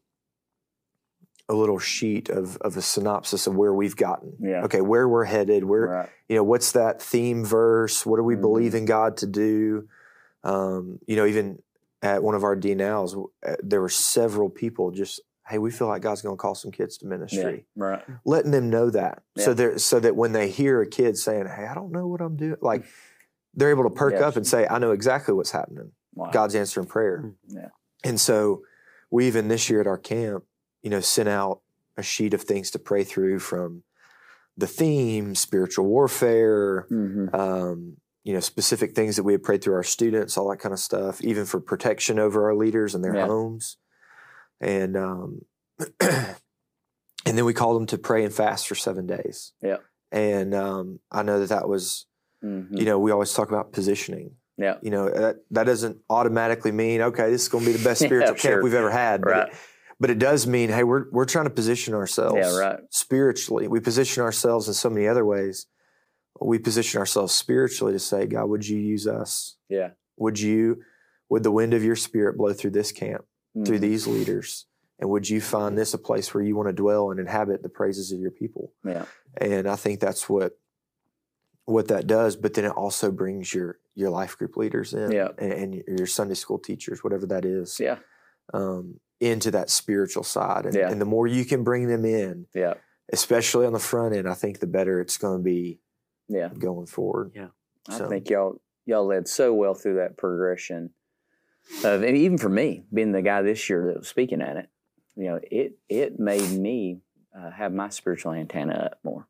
a 1.48 1.54
little 1.54 1.80
sheet 1.80 2.30
of 2.30 2.58
of 2.58 2.76
a 2.78 2.82
synopsis 2.82 3.46
of 3.48 3.56
where 3.56 3.74
we've 3.74 3.96
gotten. 3.96 4.34
Yeah. 4.40 4.64
Okay, 4.66 4.82
where 4.82 5.08
we're 5.08 5.26
headed, 5.26 5.64
where 5.64 5.88
Right. 5.88 6.10
you 6.30 6.36
know 6.36 6.44
what's 6.44 6.72
that 6.74 7.02
theme 7.02 7.46
verse 7.46 8.06
what 8.06 8.18
do 8.18 8.24
we 8.24 8.36
Mhm. 8.36 8.42
believe 8.42 8.76
in 8.76 8.86
god 8.86 9.18
to 9.18 9.28
do 9.28 9.88
um, 10.44 11.00
you 11.08 11.16
know 11.16 11.26
even 11.26 11.62
at 12.02 12.22
one 12.24 12.36
of 12.36 12.44
our 12.44 12.56
dnls 12.56 13.30
uh, 13.46 13.56
there 13.64 13.82
were 13.82 13.90
several 13.90 14.50
people 14.50 14.92
just 14.92 15.20
hey 15.48 15.58
we 15.60 15.72
feel 15.72 15.88
like 15.88 16.02
god's 16.04 16.22
going 16.22 16.34
to 16.36 16.38
call 16.42 16.54
some 16.56 16.72
kids 16.72 16.98
to 16.98 17.06
Yeah. 17.06 17.10
ministry 17.10 17.66
Right. 17.76 18.04
letting 18.26 18.52
them 18.52 18.70
know 18.70 18.90
that 18.92 19.24
so 19.38 19.52
Yeah. 19.52 19.54
they 19.72 19.78
so 19.78 20.00
that 20.00 20.16
when 20.16 20.32
they 20.32 20.50
hear 20.50 20.82
a 20.82 20.88
kid 20.88 21.18
saying 21.18 21.46
hey 21.48 21.66
i 21.66 21.74
don't 21.74 21.92
know 21.92 22.08
what 22.08 22.22
i'm 22.22 22.36
doing 22.36 22.58
like 22.62 22.86
they're 23.56 23.70
able 23.72 23.84
to 23.84 23.90
perk 23.90 24.14
Yeah. 24.14 24.28
up 24.28 24.36
and 24.36 24.46
say 24.46 24.68
i 24.70 24.78
know 24.80 24.92
exactly 24.92 25.34
what's 25.34 25.52
happening 25.52 25.92
Wow. 26.16 26.32
god's 26.32 26.56
answering 26.56 26.88
prayer 26.88 27.34
Yeah. 27.48 27.70
and 28.04 28.20
so 28.20 28.64
we 29.12 29.28
even 29.28 29.48
this 29.48 29.70
year 29.70 29.82
at 29.82 29.88
our 29.88 29.98
camp 29.98 30.44
you 30.82 30.90
know 30.90 31.00
sent 31.02 31.30
out 31.30 31.62
a 31.98 32.04
sheet 32.04 32.34
of 32.34 32.42
things 32.42 32.72
to 32.72 32.80
pray 32.80 33.04
through 33.04 33.40
from 33.40 33.84
the 34.58 34.68
theme 34.68 35.36
spiritual 35.36 35.86
warfare 35.86 36.88
Mhm. 36.92 37.34
um, 37.34 37.98
you 38.24 38.34
know, 38.34 38.40
specific 38.40 38.96
things 38.96 39.18
that 39.18 39.24
we 39.24 39.34
had 39.34 39.44
prayed 39.44 39.62
through 39.64 39.76
our 39.76 39.84
students, 39.84 40.36
all 40.36 40.50
that 40.50 40.58
kind 40.58 40.74
of 40.74 40.80
stuff, 40.80 41.22
even 41.24 41.46
for 41.46 41.60
protection 41.60 42.18
over 42.18 42.46
our 42.46 42.56
leaders 42.56 42.96
and 42.96 43.04
their 43.04 43.14
Yeah. 43.16 43.28
homes. 43.28 43.78
And 44.60 44.98
um, 44.98 45.46
and 46.00 47.38
then 47.38 47.46
we 47.46 47.54
called 47.54 47.76
them 47.80 47.86
to 47.88 48.00
pray 48.00 48.24
and 48.26 48.34
fast 48.34 48.68
for 48.68 48.74
seven 48.74 49.06
days. 49.06 49.54
Yeah. 49.62 49.78
And 50.12 50.56
um, 50.56 51.00
I 51.12 51.22
know 51.22 51.40
that 51.40 51.50
that 51.50 51.68
was, 51.70 52.08
Mhm. 52.44 52.80
you 52.80 52.86
know, 52.86 52.98
we 52.98 53.12
always 53.12 53.32
talk 53.34 53.50
about 53.50 53.72
positioning. 53.72 54.36
Yeah. 54.58 54.76
You 54.82 54.90
know, 54.92 55.10
that, 55.10 55.38
that 55.52 55.64
doesn't 55.66 55.98
automatically 56.10 56.72
mean, 56.72 57.02
okay, 57.02 57.30
this 57.30 57.44
is 57.44 57.48
going 57.50 57.66
to 57.66 57.72
be 57.72 57.78
the 57.78 57.84
best 57.84 58.02
Yeah, 58.02 58.08
spiritual 58.08 58.36
sure. 58.36 58.52
camp 58.52 58.64
we've 58.64 58.74
ever 58.74 58.92
had. 58.92 59.22
But, 59.22 59.30
Right. 59.30 59.48
it, 59.50 59.56
but 60.00 60.10
it 60.10 60.20
does 60.20 60.48
mean, 60.48 60.70
hey, 60.70 60.84
we're, 60.84 61.06
we're 61.12 61.26
trying 61.26 61.46
to 61.46 61.50
position 61.52 61.94
ourselves 61.94 62.38
Yeah. 62.38 62.58
Right. 62.58 62.80
spiritually. 62.90 63.68
We 63.68 63.80
position 63.80 64.24
ourselves 64.24 64.68
in 64.68 64.74
so 64.74 64.90
many 64.90 65.08
other 65.08 65.26
ways. 65.26 65.68
We 66.42 66.60
position 66.60 67.00
ourselves 67.00 67.34
spiritually 67.34 67.94
to 67.94 68.00
say, 68.00 68.26
God, 68.28 68.46
would 68.46 68.68
you 68.68 68.78
use 68.78 69.08
us? 69.08 69.56
Yeah. 69.70 69.92
Would 70.18 70.40
you, 70.40 70.82
would 71.30 71.44
the 71.44 71.52
wind 71.52 71.74
of 71.74 71.84
your 71.84 71.96
spirit 71.96 72.38
blow 72.38 72.54
through 72.54 72.72
this 72.72 72.92
camp, 72.92 73.26
through 73.66 73.78
Mhm. 73.78 73.82
these 73.82 74.08
leaders? 74.08 74.66
And 75.00 75.10
would 75.10 75.30
you 75.30 75.42
find 75.42 75.78
this 75.78 75.94
a 75.94 75.98
place 75.98 76.34
where 76.34 76.44
you 76.44 76.56
want 76.56 76.70
to 76.70 76.74
dwell 76.74 77.12
and 77.12 77.20
inhabit 77.20 77.64
the 77.64 77.70
praises 77.70 78.12
of 78.14 78.20
your 78.20 78.32
people? 78.32 78.72
Yeah. 78.86 79.06
And 79.38 79.68
I 79.68 79.76
think 79.76 80.00
that's 80.00 80.30
what 80.30 80.58
what 81.66 81.88
that 81.90 82.08
does. 82.08 82.36
But 82.36 82.54
then 82.54 82.66
it 82.66 82.72
also 82.72 83.12
brings 83.12 83.54
your 83.54 83.80
your 83.96 84.10
life 84.10 84.38
group 84.38 84.58
leaders 84.58 84.94
in, 84.94 85.12
Yeah. 85.12 85.30
and, 85.38 85.54
and 85.54 85.98
your 85.98 86.08
Sunday 86.08 86.34
school 86.34 86.60
teachers, 86.60 87.02
whatever 87.04 87.26
that 87.28 87.46
is, 87.46 87.80
Yeah. 87.80 88.00
um, 88.54 89.00
into 89.22 89.50
that 89.52 89.70
spiritual 89.70 90.24
side. 90.24 90.66
And, 90.66 90.76
Yeah. 90.76 90.90
and 90.92 91.00
the 91.00 91.06
more 91.06 91.28
you 91.28 91.46
can 91.46 91.64
bring 91.64 91.88
them 91.88 92.04
in, 92.04 92.48
Yeah. 92.54 92.74
especially 93.14 93.66
on 93.66 93.72
the 93.72 93.80
front 93.80 94.14
end, 94.14 94.28
I 94.28 94.34
think 94.34 94.60
the 94.60 94.68
better 94.68 95.00
it's 95.00 95.18
going 95.18 95.38
to 95.40 95.44
be 95.44 95.80
Yeah. 96.28 96.50
going 96.58 96.88
forward. 96.88 97.32
I 97.88 97.98
So- 97.98 98.10
think 98.10 98.30
y'all 98.30 98.60
y'all 98.86 99.06
led 99.06 99.28
so 99.28 99.54
well 99.54 99.74
through 99.74 99.96
that 99.96 100.18
progression 100.18 100.94
of 101.84 102.04
and 102.04 102.16
even 102.18 102.38
for 102.38 102.50
me 102.50 102.86
being 102.94 103.14
the 103.14 103.22
guy 103.22 103.42
this 103.42 103.68
year 103.70 103.88
that 103.88 103.98
was 103.98 104.08
speaking 104.08 104.42
at 104.44 104.58
it 104.58 104.70
you 105.16 105.24
know 105.26 105.40
it 105.50 105.80
it 105.90 106.20
made 106.20 106.52
me 106.60 107.02
uh, 107.36 107.50
have 107.50 107.74
my 107.74 107.90
spiritual 107.90 108.32
antenna 108.34 108.74
up 108.92 109.00
more 109.04 109.28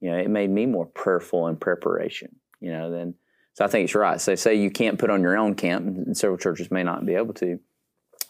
you 0.00 0.10
know 0.10 0.18
it 0.18 0.28
made 0.30 0.50
me 0.50 0.66
more 0.66 0.86
prayerful 0.86 1.48
in 1.48 1.56
preparation 1.56 2.34
you 2.60 2.70
know 2.72 2.90
then 2.90 3.14
so 3.54 3.64
i 3.64 3.68
think 3.68 3.84
it's 3.84 3.94
right 3.94 4.20
so 4.20 4.34
say 4.34 4.54
you 4.54 4.70
can't 4.70 4.98
put 4.98 5.10
on 5.10 5.22
your 5.22 5.36
own 5.36 5.54
camp 5.54 5.84
and 5.86 6.16
several 6.16 6.38
churches 6.38 6.70
may 6.70 6.82
not 6.82 7.04
be 7.06 7.14
able 7.14 7.34
to 7.34 7.58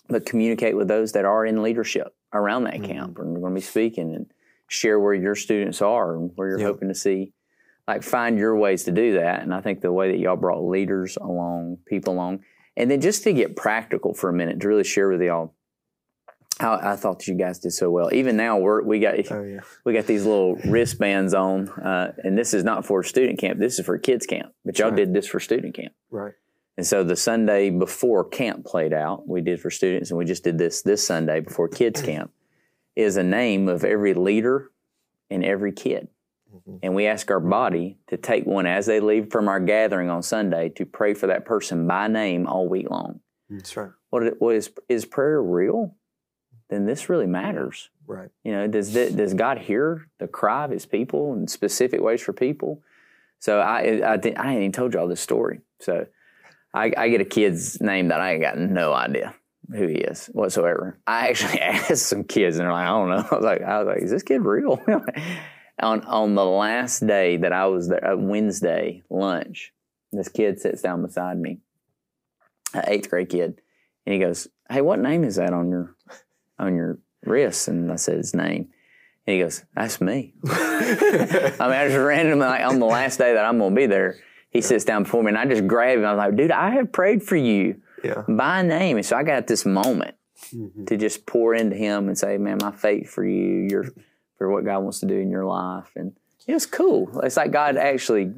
but 0.09 0.25
communicate 0.25 0.77
with 0.77 0.87
those 0.89 1.13
that 1.13 1.25
are 1.25 1.45
in 1.45 1.63
leadership 1.63 2.15
around 2.33 2.65
that 2.65 2.75
Mhm. 2.77 2.85
camp 2.87 3.19
and 3.19 3.33
we're 3.35 3.41
going 3.41 3.55
to 3.55 3.61
be 3.61 3.61
speaking 3.61 4.15
and 4.15 4.27
share 4.69 4.99
where 5.01 5.15
your 5.15 5.35
students 5.35 5.81
are 5.83 6.17
and 6.17 6.31
where 6.37 6.49
you're 6.49 6.59
Yep. 6.61 6.67
hoping 6.69 6.89
to 6.89 6.95
see 6.95 7.33
like 7.89 8.03
find 8.03 8.39
your 8.39 8.57
ways 8.57 8.85
to 8.85 8.93
do 8.93 9.15
that 9.15 9.43
and 9.43 9.53
i 9.55 9.61
think 9.61 9.81
the 9.81 9.93
way 9.93 10.11
that 10.13 10.19
y'all 10.19 10.37
brought 10.37 10.63
leaders 10.65 11.17
along 11.17 11.79
people 11.87 12.15
along 12.15 12.41
and 12.77 12.91
then 12.91 13.01
just 13.01 13.23
to 13.25 13.33
get 13.33 13.57
practical 13.57 14.13
for 14.15 14.29
a 14.29 14.33
minute 14.33 14.61
to 14.61 14.69
really 14.69 14.85
share 14.85 15.09
with 15.09 15.21
y'all 15.23 15.55
how 16.59 16.75
i 16.83 16.97
thought 16.97 17.27
you 17.27 17.35
guys 17.35 17.59
did 17.59 17.71
so 17.73 17.91
well 17.91 18.09
even 18.15 18.37
now 18.37 18.59
we're 18.59 18.83
we 18.83 18.99
got 19.01 19.15
Oh 19.31 19.43
yeah, 19.43 19.61
we 19.85 19.93
got 19.93 20.07
these 20.07 20.25
little 20.25 20.55
wristbands 20.67 21.35
on 21.35 21.69
uh, 21.71 22.13
and 22.25 22.37
this 22.39 22.55
is 22.55 22.65
not 22.65 22.87
for 22.87 23.03
student 23.03 23.39
camp 23.39 23.59
this 23.59 23.79
is 23.79 23.85
for 23.85 23.99
kids 23.99 24.27
camp 24.27 24.53
but 24.65 24.79
y'all 24.79 24.89
Right. 24.89 24.97
did 24.97 25.13
this 25.15 25.27
for 25.27 25.41
student 25.41 25.75
camp 25.75 25.93
right. 26.11 26.33
and 26.77 26.87
so 26.87 27.05
the 27.05 27.17
Sunday 27.17 27.71
before 27.71 28.25
camp 28.29 28.65
played 28.67 28.93
out, 28.93 29.27
we 29.27 29.41
did 29.41 29.61
for 29.61 29.71
students, 29.71 30.11
and 30.11 30.19
we 30.19 30.25
just 30.27 30.45
did 30.45 30.59
this 30.59 30.83
this 30.83 31.07
Sunday 31.07 31.41
before 31.41 31.69
kids 31.69 32.01
camp, 32.11 32.31
is 32.95 33.17
a 33.17 33.23
name 33.23 33.69
of 33.69 33.83
every 33.85 34.13
leader 34.15 34.71
and 35.31 35.43
every 35.45 35.73
kid. 35.73 36.09
Mhm. 36.55 36.79
And 36.83 36.95
we 36.95 37.07
ask 37.07 37.31
our 37.31 37.41
body 37.41 37.99
to 38.09 38.17
take 38.19 38.45
one 38.47 38.67
as 38.67 38.85
they 38.87 39.01
leave 39.01 39.31
from 39.33 39.49
our 39.49 39.59
gathering 39.61 40.09
on 40.11 40.23
Sunday 40.23 40.69
to 40.77 40.85
pray 40.87 41.15
for 41.15 41.27
that 41.29 41.45
person 41.45 41.87
by 41.87 42.09
name 42.09 42.47
all 42.47 42.69
week 42.69 42.89
long. 42.91 43.21
That's 43.51 43.77
right. 43.77 43.91
What, 44.11 44.23
it- 44.25 44.41
what 44.41 44.55
is 44.55 44.71
is 44.89 45.05
prayer 45.07 45.43
real? 45.43 45.96
Then 46.69 46.87
this 46.87 47.09
really 47.09 47.27
matters. 47.27 47.91
Right. 48.07 48.31
You 48.45 48.53
know, 48.53 48.67
does 48.67 48.93
th- 48.93 49.15
does 49.17 49.35
God 49.35 49.59
hear 49.59 50.09
the 50.19 50.29
cry 50.29 50.65
of 50.65 50.71
His 50.71 50.87
people 50.87 51.33
in 51.35 51.49
specific 51.49 52.01
ways 52.01 52.21
for 52.21 52.33
people? 52.33 52.83
So 53.39 53.61
I 53.61 54.15
I, 54.15 54.19
think, 54.19 54.39
I 54.39 54.53
ain't 54.53 54.61
even 54.61 54.73
told 54.73 54.95
y'all 54.95 55.09
this 55.09 55.21
story. 55.21 55.61
So 55.81 56.07
I, 56.75 56.93
I 56.97 57.09
get 57.09 57.21
a 57.21 57.25
kid's 57.25 57.81
name 57.81 58.09
that 58.09 58.21
I 58.21 58.33
ain't 58.33 58.43
got 58.43 58.59
no 58.59 58.93
idea 58.93 59.35
who 59.71 59.87
he 59.87 59.97
is 59.97 60.27
whatsoever. 60.27 60.99
I 61.07 61.29
actually 61.29 61.61
asked 61.61 62.07
some 62.07 62.25
kids, 62.25 62.57
and 62.57 62.67
they're 62.67 62.73
like, 62.73 62.87
I 62.87 62.91
don't 62.91 63.09
know. 63.09 63.17
I 63.31 63.35
was 63.35 63.45
like, 63.45 63.63
I 63.63 63.79
was 63.79 63.87
like, 63.87 64.03
is 64.03 64.11
this 64.11 64.23
kid 64.23 64.43
real? 64.43 64.81
on 65.83 66.03
on 66.03 66.35
the 66.35 66.45
last 66.45 67.07
day 67.07 67.37
that 67.39 67.53
I 67.53 67.67
was 67.67 67.89
there, 67.89 68.13
uh, 68.13 68.17
Wednesday 68.17 69.03
lunch, 69.11 69.73
this 70.13 70.29
kid 70.29 70.61
sits 70.61 70.83
down 70.83 71.03
beside 71.03 71.39
me, 71.39 71.59
an 72.75 72.85
eighth 72.87 73.11
grade 73.11 73.29
kid, 73.29 73.61
and 74.07 74.13
he 74.13 74.19
goes, 74.19 74.49
"Hey, 74.71 74.81
what 74.81 74.99
name 74.99 75.25
is 75.25 75.37
that 75.37 75.53
on 75.53 75.71
your 75.71 75.95
on 76.59 76.75
your 76.75 76.99
wrist?" 77.25 77.69
And 77.69 77.91
I 77.93 77.97
said 77.97 78.17
his 78.19 78.35
name, 78.35 78.69
and 79.27 79.35
he 79.37 79.41
goes, 79.41 79.65
"That's 79.75 80.01
me." 80.01 80.35
I 80.45 81.51
mean, 81.61 81.61
I 81.61 81.87
just 81.89 81.99
randomly 81.99 82.47
like, 82.47 82.65
on 82.65 82.79
the 82.79 82.87
last 82.87 83.19
day 83.19 83.35
that 83.35 83.45
I'm 83.45 83.59
going 83.59 83.75
to 83.75 83.77
be 83.77 83.87
there, 83.87 84.17
he 84.51 84.61
sits 84.61 84.85
down 84.85 85.03
before 85.05 85.23
me, 85.23 85.29
and 85.31 85.39
I 85.39 85.47
just 85.47 85.67
grab 85.67 85.99
him. 85.99 86.05
I 86.05 86.13
was 86.13 86.19
like, 86.19 86.37
"Dude, 86.37 86.51
I 86.51 86.71
have 86.71 86.93
prayed 86.93 87.23
for 87.23 87.37
you 87.37 87.81
Yeah. 88.03 88.23
by 88.29 88.63
name," 88.63 88.97
and 88.97 89.05
so 89.07 89.17
I 89.17 89.23
got 89.23 89.47
this 89.47 89.65
moment 89.67 90.15
Mhm. 90.55 90.87
to 90.87 90.97
just 90.97 91.27
pour 91.27 91.55
into 91.55 91.77
him 91.77 92.09
and 92.09 92.17
say, 92.17 92.37
"Man, 92.39 92.59
my 92.61 92.71
faith 92.73 93.09
for 93.11 93.25
you, 93.25 93.67
your 93.71 93.85
for 94.39 94.51
what 94.51 94.65
God 94.65 94.81
wants 94.81 95.01
to 95.01 95.07
do 95.07 95.17
in 95.17 95.31
your 95.31 95.45
life," 95.45 95.91
and 95.97 96.13
it 96.47 96.53
was 96.55 96.67
cool. 96.67 97.21
It's 97.25 97.37
like 97.37 97.51
God 97.51 97.77
actually 97.77 98.33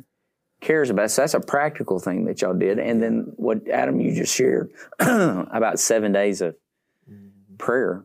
cares 0.60 0.90
about. 0.90 1.10
So 1.10 1.22
that's 1.22 1.34
a 1.34 1.40
practical 1.40 1.98
thing 1.98 2.24
that 2.24 2.40
y'all 2.42 2.54
did, 2.54 2.78
and 2.78 3.02
then 3.02 3.32
what 3.36 3.68
Adam 3.68 4.00
you 4.00 4.12
just 4.12 4.34
shared 4.34 4.70
about 4.98 5.78
seven 5.78 6.12
days 6.12 6.40
of 6.40 6.56
prayer 7.58 8.04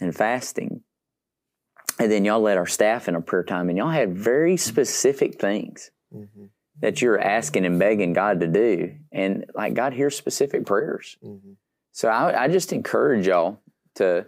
and 0.00 0.14
fasting, 0.14 0.82
and 1.98 2.10
then 2.10 2.24
y'all 2.24 2.40
led 2.40 2.58
our 2.58 2.66
staff 2.66 3.08
in 3.08 3.14
a 3.14 3.20
prayer 3.20 3.44
time, 3.44 3.68
and 3.68 3.78
y'all 3.78 3.90
had 3.90 4.16
very 4.16 4.56
specific 4.56 5.40
things 5.40 5.90
Mhm. 6.12 6.48
that 6.80 7.00
you're 7.00 7.18
asking 7.20 7.64
and 7.66 7.78
begging 7.78 8.12
God 8.12 8.40
to 8.40 8.46
do, 8.48 8.94
and 9.12 9.44
like 9.54 9.74
God 9.74 9.92
hears 9.92 10.16
specific 10.16 10.66
prayers. 10.66 11.16
Mhm. 11.22 11.56
So 11.92 12.08
I, 12.08 12.44
I 12.44 12.48
just 12.48 12.72
encourage 12.72 13.26
y'all 13.28 13.60
to, 13.96 14.26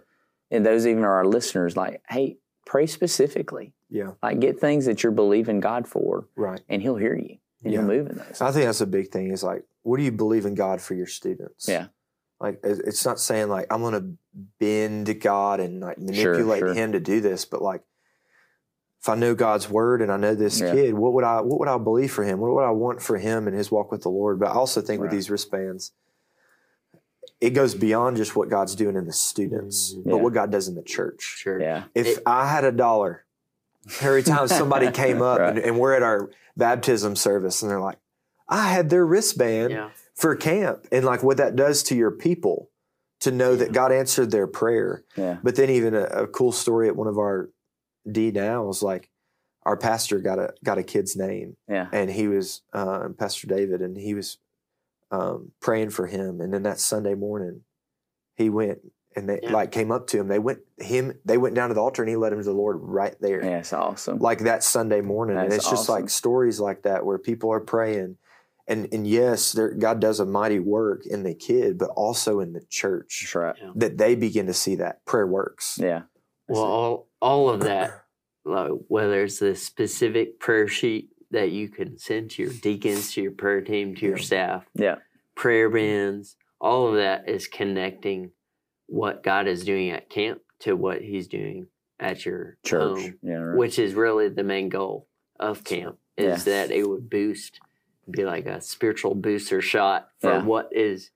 and 0.51 0.65
those 0.65 0.87
even 0.87 1.03
are 1.03 1.15
our 1.15 1.25
listeners, 1.25 1.75
like, 1.75 2.01
hey, 2.07 2.37
pray 2.65 2.85
specifically. 2.87 3.73
Yeah. 3.89 4.13
Like 4.23 4.39
get 4.39 4.59
things 4.59 4.85
that 4.85 5.03
you're 5.03 5.11
believing 5.11 5.59
God 5.59 5.87
for, 5.87 6.27
Right. 6.35 6.61
and 6.69 6.81
He'll 6.81 6.95
hear 6.97 7.15
you 7.15 7.37
and 7.63 7.73
Yeah. 7.73 7.79
He'll 7.79 7.87
move 7.87 8.09
in 8.09 8.17
those. 8.17 8.41
I 8.41 8.51
think 8.51 8.65
that's 8.65 8.81
a 8.81 8.87
big 8.87 9.09
thing. 9.11 9.31
Is 9.31 9.43
like, 9.43 9.63
what 9.83 9.97
do 9.97 10.03
you 10.03 10.11
believe 10.11 10.45
in 10.45 10.55
God 10.55 10.81
for 10.81 10.93
your 10.93 11.07
students? 11.07 11.67
Yeah. 11.67 11.87
Like, 12.39 12.59
it's 12.63 13.03
not 13.05 13.19
saying 13.19 13.49
like 13.49 13.65
I'm 13.71 13.81
going 13.81 13.93
to 13.93 14.13
bend 14.59 15.07
to 15.07 15.13
God 15.15 15.59
and 15.59 15.79
like 15.81 15.97
manipulate 15.97 16.59
sure. 16.59 16.73
Him 16.73 16.91
to 16.91 16.99
do 16.99 17.19
this, 17.19 17.45
but 17.45 17.61
like, 17.61 17.81
if 19.01 19.09
I 19.09 19.15
know 19.15 19.33
God's 19.35 19.69
word 19.69 20.01
and 20.01 20.11
I 20.11 20.17
know 20.17 20.35
this 20.35 20.59
Yeah. 20.59 20.73
kid, 20.73 20.93
what 20.93 21.13
would 21.13 21.23
I 21.23 21.41
what 21.41 21.59
would 21.59 21.67
I 21.67 21.77
believe 21.77 22.11
for 22.11 22.23
him? 22.23 22.39
What 22.39 22.53
would 22.53 22.63
I 22.63 22.71
want 22.71 23.01
for 23.01 23.17
him 23.17 23.47
in 23.47 23.53
his 23.53 23.71
walk 23.71 23.91
with 23.91 24.01
the 24.03 24.09
Lord? 24.09 24.39
But 24.39 24.49
I 24.49 24.53
also 24.53 24.81
think 24.81 25.01
with 25.01 25.11
these 25.11 25.29
wristbands, 25.29 25.93
it 27.41 27.51
goes 27.51 27.75
beyond 27.75 28.17
just 28.17 28.35
what 28.35 28.49
God's 28.49 28.75
doing 28.75 28.95
in 28.95 29.05
the 29.05 29.13
students, 29.13 29.93
Mhm. 29.95 30.09
but 30.09 30.17
what 30.17 30.33
God 30.33 30.51
does 30.51 30.67
in 30.67 30.75
the 30.75 30.81
church. 30.83 31.21
Sure. 31.21 31.59
Yeah. 31.61 31.83
If 31.93 32.07
It- 32.17 32.23
I 32.25 32.47
had 32.47 32.63
a 32.65 32.71
dollar, 32.71 33.25
every 34.01 34.23
time 34.23 34.47
somebody 34.47 34.89
came 34.91 35.21
up 35.21 35.39
Right. 35.39 35.49
and, 35.49 35.59
and 35.59 35.79
we're 35.79 35.93
at 35.93 36.03
our 36.03 36.29
baptism 36.55 37.15
service 37.15 37.61
and 37.61 37.69
they're 37.71 37.79
like, 37.79 37.99
I 38.49 38.69
had 38.69 38.89
their 38.89 39.05
wristband 39.05 39.71
Yeah. 39.71 39.89
For 40.17 40.35
camp 40.35 40.85
and 40.91 41.05
like 41.05 41.23
what 41.23 41.37
that 41.37 41.55
does 41.55 41.83
to 41.83 41.95
your 41.95 42.11
people 42.11 42.69
to 43.21 43.31
know 43.31 43.55
that 43.55 43.71
God 43.71 43.91
answered 43.91 44.31
their 44.31 44.47
prayer. 44.47 45.03
Yeah. 45.15 45.37
But 45.43 45.55
then 45.55 45.69
even 45.69 45.93
a, 45.95 46.03
a 46.03 46.27
cool 46.27 46.51
story 46.51 46.87
at 46.87 46.95
one 46.95 47.07
of 47.07 47.17
our 47.17 47.49
D 48.11 48.31
now 48.31 48.63
was 48.63 48.81
like 48.83 49.09
our 49.63 49.77
pastor 49.77 50.19
got 50.19 50.39
a 50.39 50.53
got 50.63 50.77
a 50.77 50.83
kid's 50.83 51.15
name 51.15 51.55
Yeah. 51.67 51.87
and 51.91 52.09
he 52.09 52.27
was 52.27 52.61
uh, 52.73 53.09
Pastor 53.17 53.47
David 53.47 53.81
and 53.81 53.97
he 53.97 54.13
was 54.13 54.37
um, 55.11 55.51
praying 55.61 55.91
for 55.91 56.07
him 56.07 56.41
and 56.41 56.53
then 56.53 56.63
that 56.63 56.79
Sunday 56.79 57.13
morning 57.15 57.61
he 58.35 58.49
went 58.49 58.79
and 59.15 59.27
they 59.29 59.39
Yeah. 59.43 59.51
like 59.51 59.71
came 59.71 59.91
up 59.91 60.07
to 60.07 60.19
him 60.19 60.27
they 60.27 60.39
went 60.39 60.59
him 60.77 61.13
they 61.25 61.37
went 61.37 61.55
down 61.55 61.69
to 61.69 61.73
the 61.75 61.81
altar 61.81 62.01
and 62.01 62.09
he 62.09 62.15
led 62.15 62.33
him 62.33 62.39
to 62.39 62.43
the 62.45 62.53
Lord 62.53 62.77
right 62.81 63.15
there 63.19 63.43
Yeah. 63.43 63.59
It's 63.59 63.73
awesome. 63.73 64.19
like 64.19 64.39
that 64.39 64.63
Sunday 64.63 65.01
morning. 65.01 65.37
and 65.37 65.51
That's 65.51 65.63
it's 65.65 65.69
just 65.69 65.89
like 65.89 66.09
stories 66.09 66.59
like 66.59 66.83
that 66.83 67.05
where 67.05 67.17
people 67.17 67.51
are 67.51 67.59
praying. 67.59 68.17
And 68.67 68.87
and 68.93 69.07
yes, 69.07 69.53
there, 69.53 69.73
God 69.73 69.99
does 70.01 70.19
a 70.19 70.25
mighty 70.25 70.59
work 70.59 71.05
in 71.05 71.23
the 71.23 71.33
kid, 71.33 71.77
but 71.77 71.89
also 71.91 72.39
in 72.41 72.53
the 72.53 72.63
church 72.69 73.21
That's 73.21 73.35
right. 73.35 73.55
that 73.75 73.97
they 73.97 74.15
begin 74.15 74.45
to 74.47 74.53
see 74.53 74.75
that 74.75 75.05
prayer 75.05 75.27
works. 75.27 75.77
Yeah. 75.81 76.01
Well, 76.49 76.63
all 76.63 77.09
all 77.21 77.49
of 77.49 77.61
that, 77.61 78.03
like 78.45 78.71
whether 78.89 79.23
it's 79.23 79.39
the 79.39 79.55
specific 79.55 80.39
prayer 80.39 80.67
sheet 80.67 81.09
that 81.31 81.51
you 81.51 81.69
can 81.69 81.97
send 81.97 82.31
to 82.31 82.43
your 82.43 82.51
deacons, 82.53 83.13
to 83.13 83.21
your 83.21 83.31
prayer 83.31 83.61
team, 83.61 83.95
to 83.95 84.05
your 84.05 84.17
Yeah. 84.17 84.23
staff, 84.23 84.65
Yeah. 84.75 84.95
prayer 85.35 85.69
bands, 85.69 86.35
all 86.59 86.87
of 86.89 86.95
that 86.95 87.27
is 87.29 87.47
connecting 87.47 88.31
what 88.87 89.23
God 89.23 89.47
is 89.47 89.63
doing 89.65 89.89
at 89.91 90.09
camp 90.09 90.41
to 90.59 90.75
what 90.75 91.01
He's 91.01 91.27
doing 91.27 91.67
at 91.99 92.25
your 92.25 92.57
Church. 92.63 92.81
home, 92.99 93.19
Yeah. 93.21 93.33
Right. 93.35 93.57
which 93.57 93.79
is 93.79 93.93
really 93.93 94.29
the 94.29 94.43
main 94.43 94.69
goal 94.69 95.07
of 95.39 95.63
camp. 95.63 95.97
Is 96.17 96.47
Yeah. 96.47 96.53
that 96.65 96.71
it 96.71 96.87
would 96.89 97.09
boost, 97.09 97.59
be 98.09 98.23
like 98.25 98.45
a 98.45 98.61
spiritual 98.61 99.15
booster 99.15 99.61
shot 99.61 100.09
for 100.19 100.31
Yeah. 100.33 100.43
what 100.43 100.69
is 100.71 101.11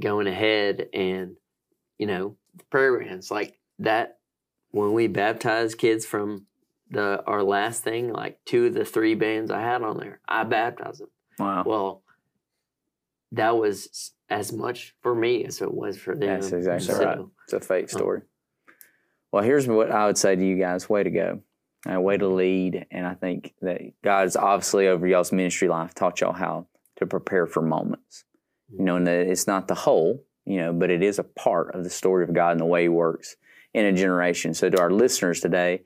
going 0.00 0.26
ahead, 0.26 0.88
and 0.92 1.36
you 1.98 2.06
know, 2.06 2.36
the 2.56 2.64
prayer 2.64 2.98
bands 2.98 3.30
like 3.30 3.58
that. 3.78 4.18
When 4.70 4.92
we 4.92 5.06
baptize 5.06 5.74
kids 5.76 6.04
from 6.04 6.46
the 6.90 7.22
our 7.26 7.42
last 7.44 7.82
thing, 7.84 8.12
like 8.12 8.38
two 8.44 8.66
of 8.66 8.74
the 8.74 8.84
three 8.84 9.14
bands 9.14 9.50
I 9.50 9.60
had 9.60 9.82
on 9.82 9.98
there, 9.98 10.20
I 10.28 10.42
baptized 10.44 11.00
them. 11.00 11.10
wow. 11.38 11.62
Well, 11.64 12.02
that 13.32 13.56
was 13.56 14.12
as 14.28 14.52
much 14.52 14.94
for 15.00 15.14
me 15.14 15.44
as 15.44 15.60
it 15.62 15.72
was 15.72 15.96
for 15.96 16.14
them. 16.14 16.40
That's 16.40 16.52
exactly 16.52 16.86
So, 16.86 17.04
right. 17.04 17.18
It's 17.44 17.52
a 17.52 17.60
faith 17.60 17.94
uh, 17.94 17.98
story. 17.98 18.22
Well, 19.32 19.42
here's 19.42 19.66
what 19.66 19.90
I 19.90 20.06
would 20.06 20.18
say 20.18 20.34
to 20.36 20.44
you 20.44 20.58
guys: 20.58 20.88
way 20.88 21.02
to 21.02 21.10
go, 21.10 21.40
uh, 21.90 22.00
way 22.00 22.16
to 22.16 22.28
lead. 22.28 22.86
And 22.90 23.06
I 23.06 23.14
think 23.14 23.54
that 23.62 23.80
God's 24.02 24.36
obviously 24.36 24.88
over 24.88 25.06
y'all's 25.06 25.32
ministry 25.32 25.68
life 25.68 25.94
taught 25.94 26.20
y'all 26.20 26.32
how 26.32 26.66
to 26.96 27.06
prepare 27.06 27.46
for 27.46 27.62
moments. 27.62 28.24
You 28.70 28.84
know, 28.84 28.96
and 28.96 29.06
it's 29.06 29.46
not 29.46 29.68
the 29.68 29.74
whole, 29.74 30.24
you 30.44 30.56
know, 30.56 30.72
but 30.72 30.90
it 30.90 31.02
is 31.02 31.18
a 31.18 31.24
part 31.24 31.74
of 31.74 31.84
the 31.84 31.90
story 31.90 32.24
of 32.24 32.32
God 32.32 32.52
and 32.52 32.60
the 32.60 32.66
way 32.66 32.82
He 32.82 32.88
works 32.88 33.36
in 33.72 33.84
a 33.84 33.92
generation. 33.92 34.54
So, 34.54 34.70
to 34.70 34.80
our 34.80 34.90
listeners 34.90 35.40
today, 35.40 35.82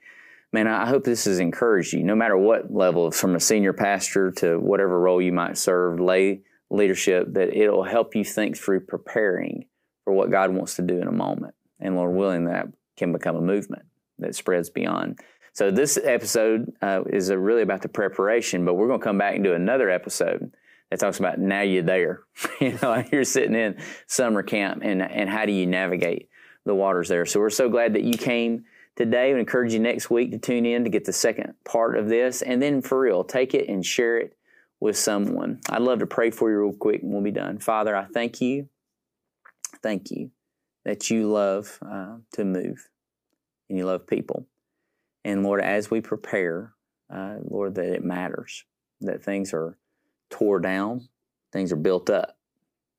man, 0.53 0.68
I 0.68 0.87
hope 0.87 1.05
this 1.05 1.25
has 1.25 1.38
encouraged 1.38 1.92
you, 1.92 2.05
no 2.05 2.14
matter 2.14 2.37
what 2.37 2.72
level, 2.72 3.11
from 3.11 3.35
a 3.35 3.40
senior 3.40 3.72
pastor 3.72 4.31
to 4.33 4.59
whatever 4.59 4.99
role 4.99 5.20
you 5.20 5.33
might 5.33 5.59
serve, 5.59 6.01
lay 6.01 6.42
leadership, 6.70 7.33
that 7.35 7.55
it'll 7.55 7.85
help 7.85 8.14
you 8.14 8.25
think 8.25 8.57
through 8.57 8.81
preparing 8.81 9.66
for 10.05 10.12
what 10.12 10.31
God 10.31 10.51
wants 10.51 10.77
to 10.77 10.83
do 10.83 11.01
in 11.01 11.09
a 11.09 11.12
moment. 11.12 11.55
And 11.81 11.96
Lord 11.96 12.14
willing, 12.14 12.44
that 12.46 12.68
can 12.96 13.12
become 13.12 13.37
a 13.37 13.40
movement 13.40 13.85
that 14.18 14.35
spreads 14.35 14.70
beyond. 14.70 15.20
So 15.52 15.70
this 15.70 15.98
episode 16.02 16.72
uh, 16.82 17.02
is 17.08 17.30
really 17.30 17.62
about 17.62 17.82
the 17.82 17.88
preparation, 17.88 18.64
but 18.64 18.74
we're 18.74 18.88
going 18.88 19.00
to 19.00 19.04
come 19.04 19.18
back 19.18 19.34
and 19.34 19.44
do 19.44 19.54
another 19.54 19.90
episode 19.90 20.52
that 20.90 21.00
talks 21.00 21.18
about 21.18 21.38
now 21.38 21.62
you're 21.62 21.82
there. 21.82 22.20
you 22.61 22.78
know, 22.82 23.02
you're 23.12 23.24
sitting 23.24 23.54
in 23.54 23.76
summer 24.06 24.42
camp, 24.42 24.82
and 24.82 25.02
and 25.02 25.28
how 25.28 25.46
do 25.46 25.52
you 25.52 25.66
navigate 25.66 26.28
the 26.64 26.74
waters 26.74 27.08
there? 27.08 27.26
So 27.26 27.40
we're 27.40 27.50
so 27.50 27.68
glad 27.68 27.94
that 27.94 28.02
you 28.02 28.14
came 28.14 28.64
today. 28.96 29.34
We 29.34 29.40
encourage 29.40 29.72
you 29.72 29.80
next 29.80 30.11
week 30.11 30.30
to 30.32 30.38
tune 30.38 30.66
in 30.66 30.84
to 30.84 30.90
get 30.90 31.04
the 31.04 31.12
second 31.12 31.54
part 31.64 31.96
of 31.96 32.08
this, 32.08 32.42
and 32.42 32.62
then 32.62 32.82
for 32.82 33.00
real, 33.00 33.24
take 33.24 33.54
it 33.54 33.68
and 33.68 33.84
share 33.84 34.18
it 34.18 34.37
with 34.80 34.96
someone. 34.96 35.61
I'd 35.68 35.82
love 35.82 35.98
to 36.00 36.06
pray 36.06 36.30
for 36.30 36.50
you 36.50 36.58
real 36.58 36.72
quick, 36.72 37.02
and 37.02 37.12
we'll 37.12 37.22
be 37.22 37.30
done. 37.30 37.58
Father, 37.58 37.96
I 37.96 38.04
thank 38.04 38.40
you, 38.40 38.68
thank 39.82 40.11
you 40.11 40.30
that 40.84 41.11
you 41.11 41.30
love 41.30 41.78
uh, 41.82 42.16
to 42.32 42.44
move 42.44 42.88
and 43.68 43.76
you 43.76 43.84
love 43.84 44.06
people. 44.06 44.46
And 45.24 45.42
Lord, 45.42 45.61
as 45.61 45.90
we 45.90 46.00
prepare, 46.00 46.72
uh, 47.12 47.37
Lord, 47.42 47.74
that 47.76 47.92
it 47.92 48.04
matters, 48.04 48.64
that 49.00 49.22
things 49.22 49.52
are 49.52 49.78
tore 50.31 50.61
down, 50.61 51.09
things 51.52 51.72
are 51.72 51.76
built 51.76 52.11
up, 52.11 52.37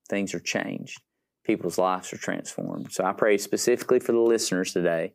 things 0.09 0.33
are 0.33 0.39
changed, 0.39 1.01
people's 1.43 1.77
lives 1.77 2.11
are 2.13 2.17
transformed. 2.17 2.91
So 2.91 3.03
I 3.03 3.13
pray 3.13 3.37
specifically 3.37 3.99
for 3.99 4.11
the 4.11 4.19
listeners 4.19 4.73
today 4.73 5.13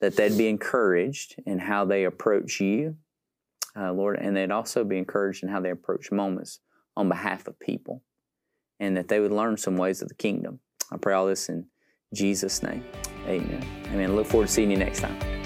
that 0.00 0.16
they'd 0.16 0.38
be 0.38 0.48
encouraged 0.48 1.36
in 1.44 1.58
how 1.58 1.84
they 1.84 2.04
approach 2.04 2.60
you, 2.60 2.96
uh, 3.76 3.92
Lord, 3.92 4.18
and 4.20 4.36
they'd 4.36 4.50
also 4.50 4.84
be 4.84 4.98
encouraged 4.98 5.42
in 5.42 5.48
how 5.48 5.60
they 5.60 5.70
approach 5.70 6.12
moments 6.12 6.60
on 6.96 7.08
behalf 7.08 7.46
of 7.46 7.58
people, 7.58 8.02
and 8.80 8.96
that 8.96 9.08
they 9.08 9.20
would 9.20 9.32
learn 9.32 9.56
some 9.56 9.76
ways 9.76 10.02
of 10.02 10.08
the 10.08 10.14
kingdom. 10.14 10.60
I 10.90 10.96
pray 10.96 11.14
all 11.14 11.26
this 11.26 11.48
in 11.48 11.66
Jesus' 12.14 12.62
name. 12.62 12.84
Amen. 13.26 13.64
Amen. 13.92 14.16
Look 14.16 14.26
forward 14.26 14.46
to 14.46 14.52
seeing 14.52 14.70
you 14.70 14.78
next 14.78 15.00
time. 15.00 15.37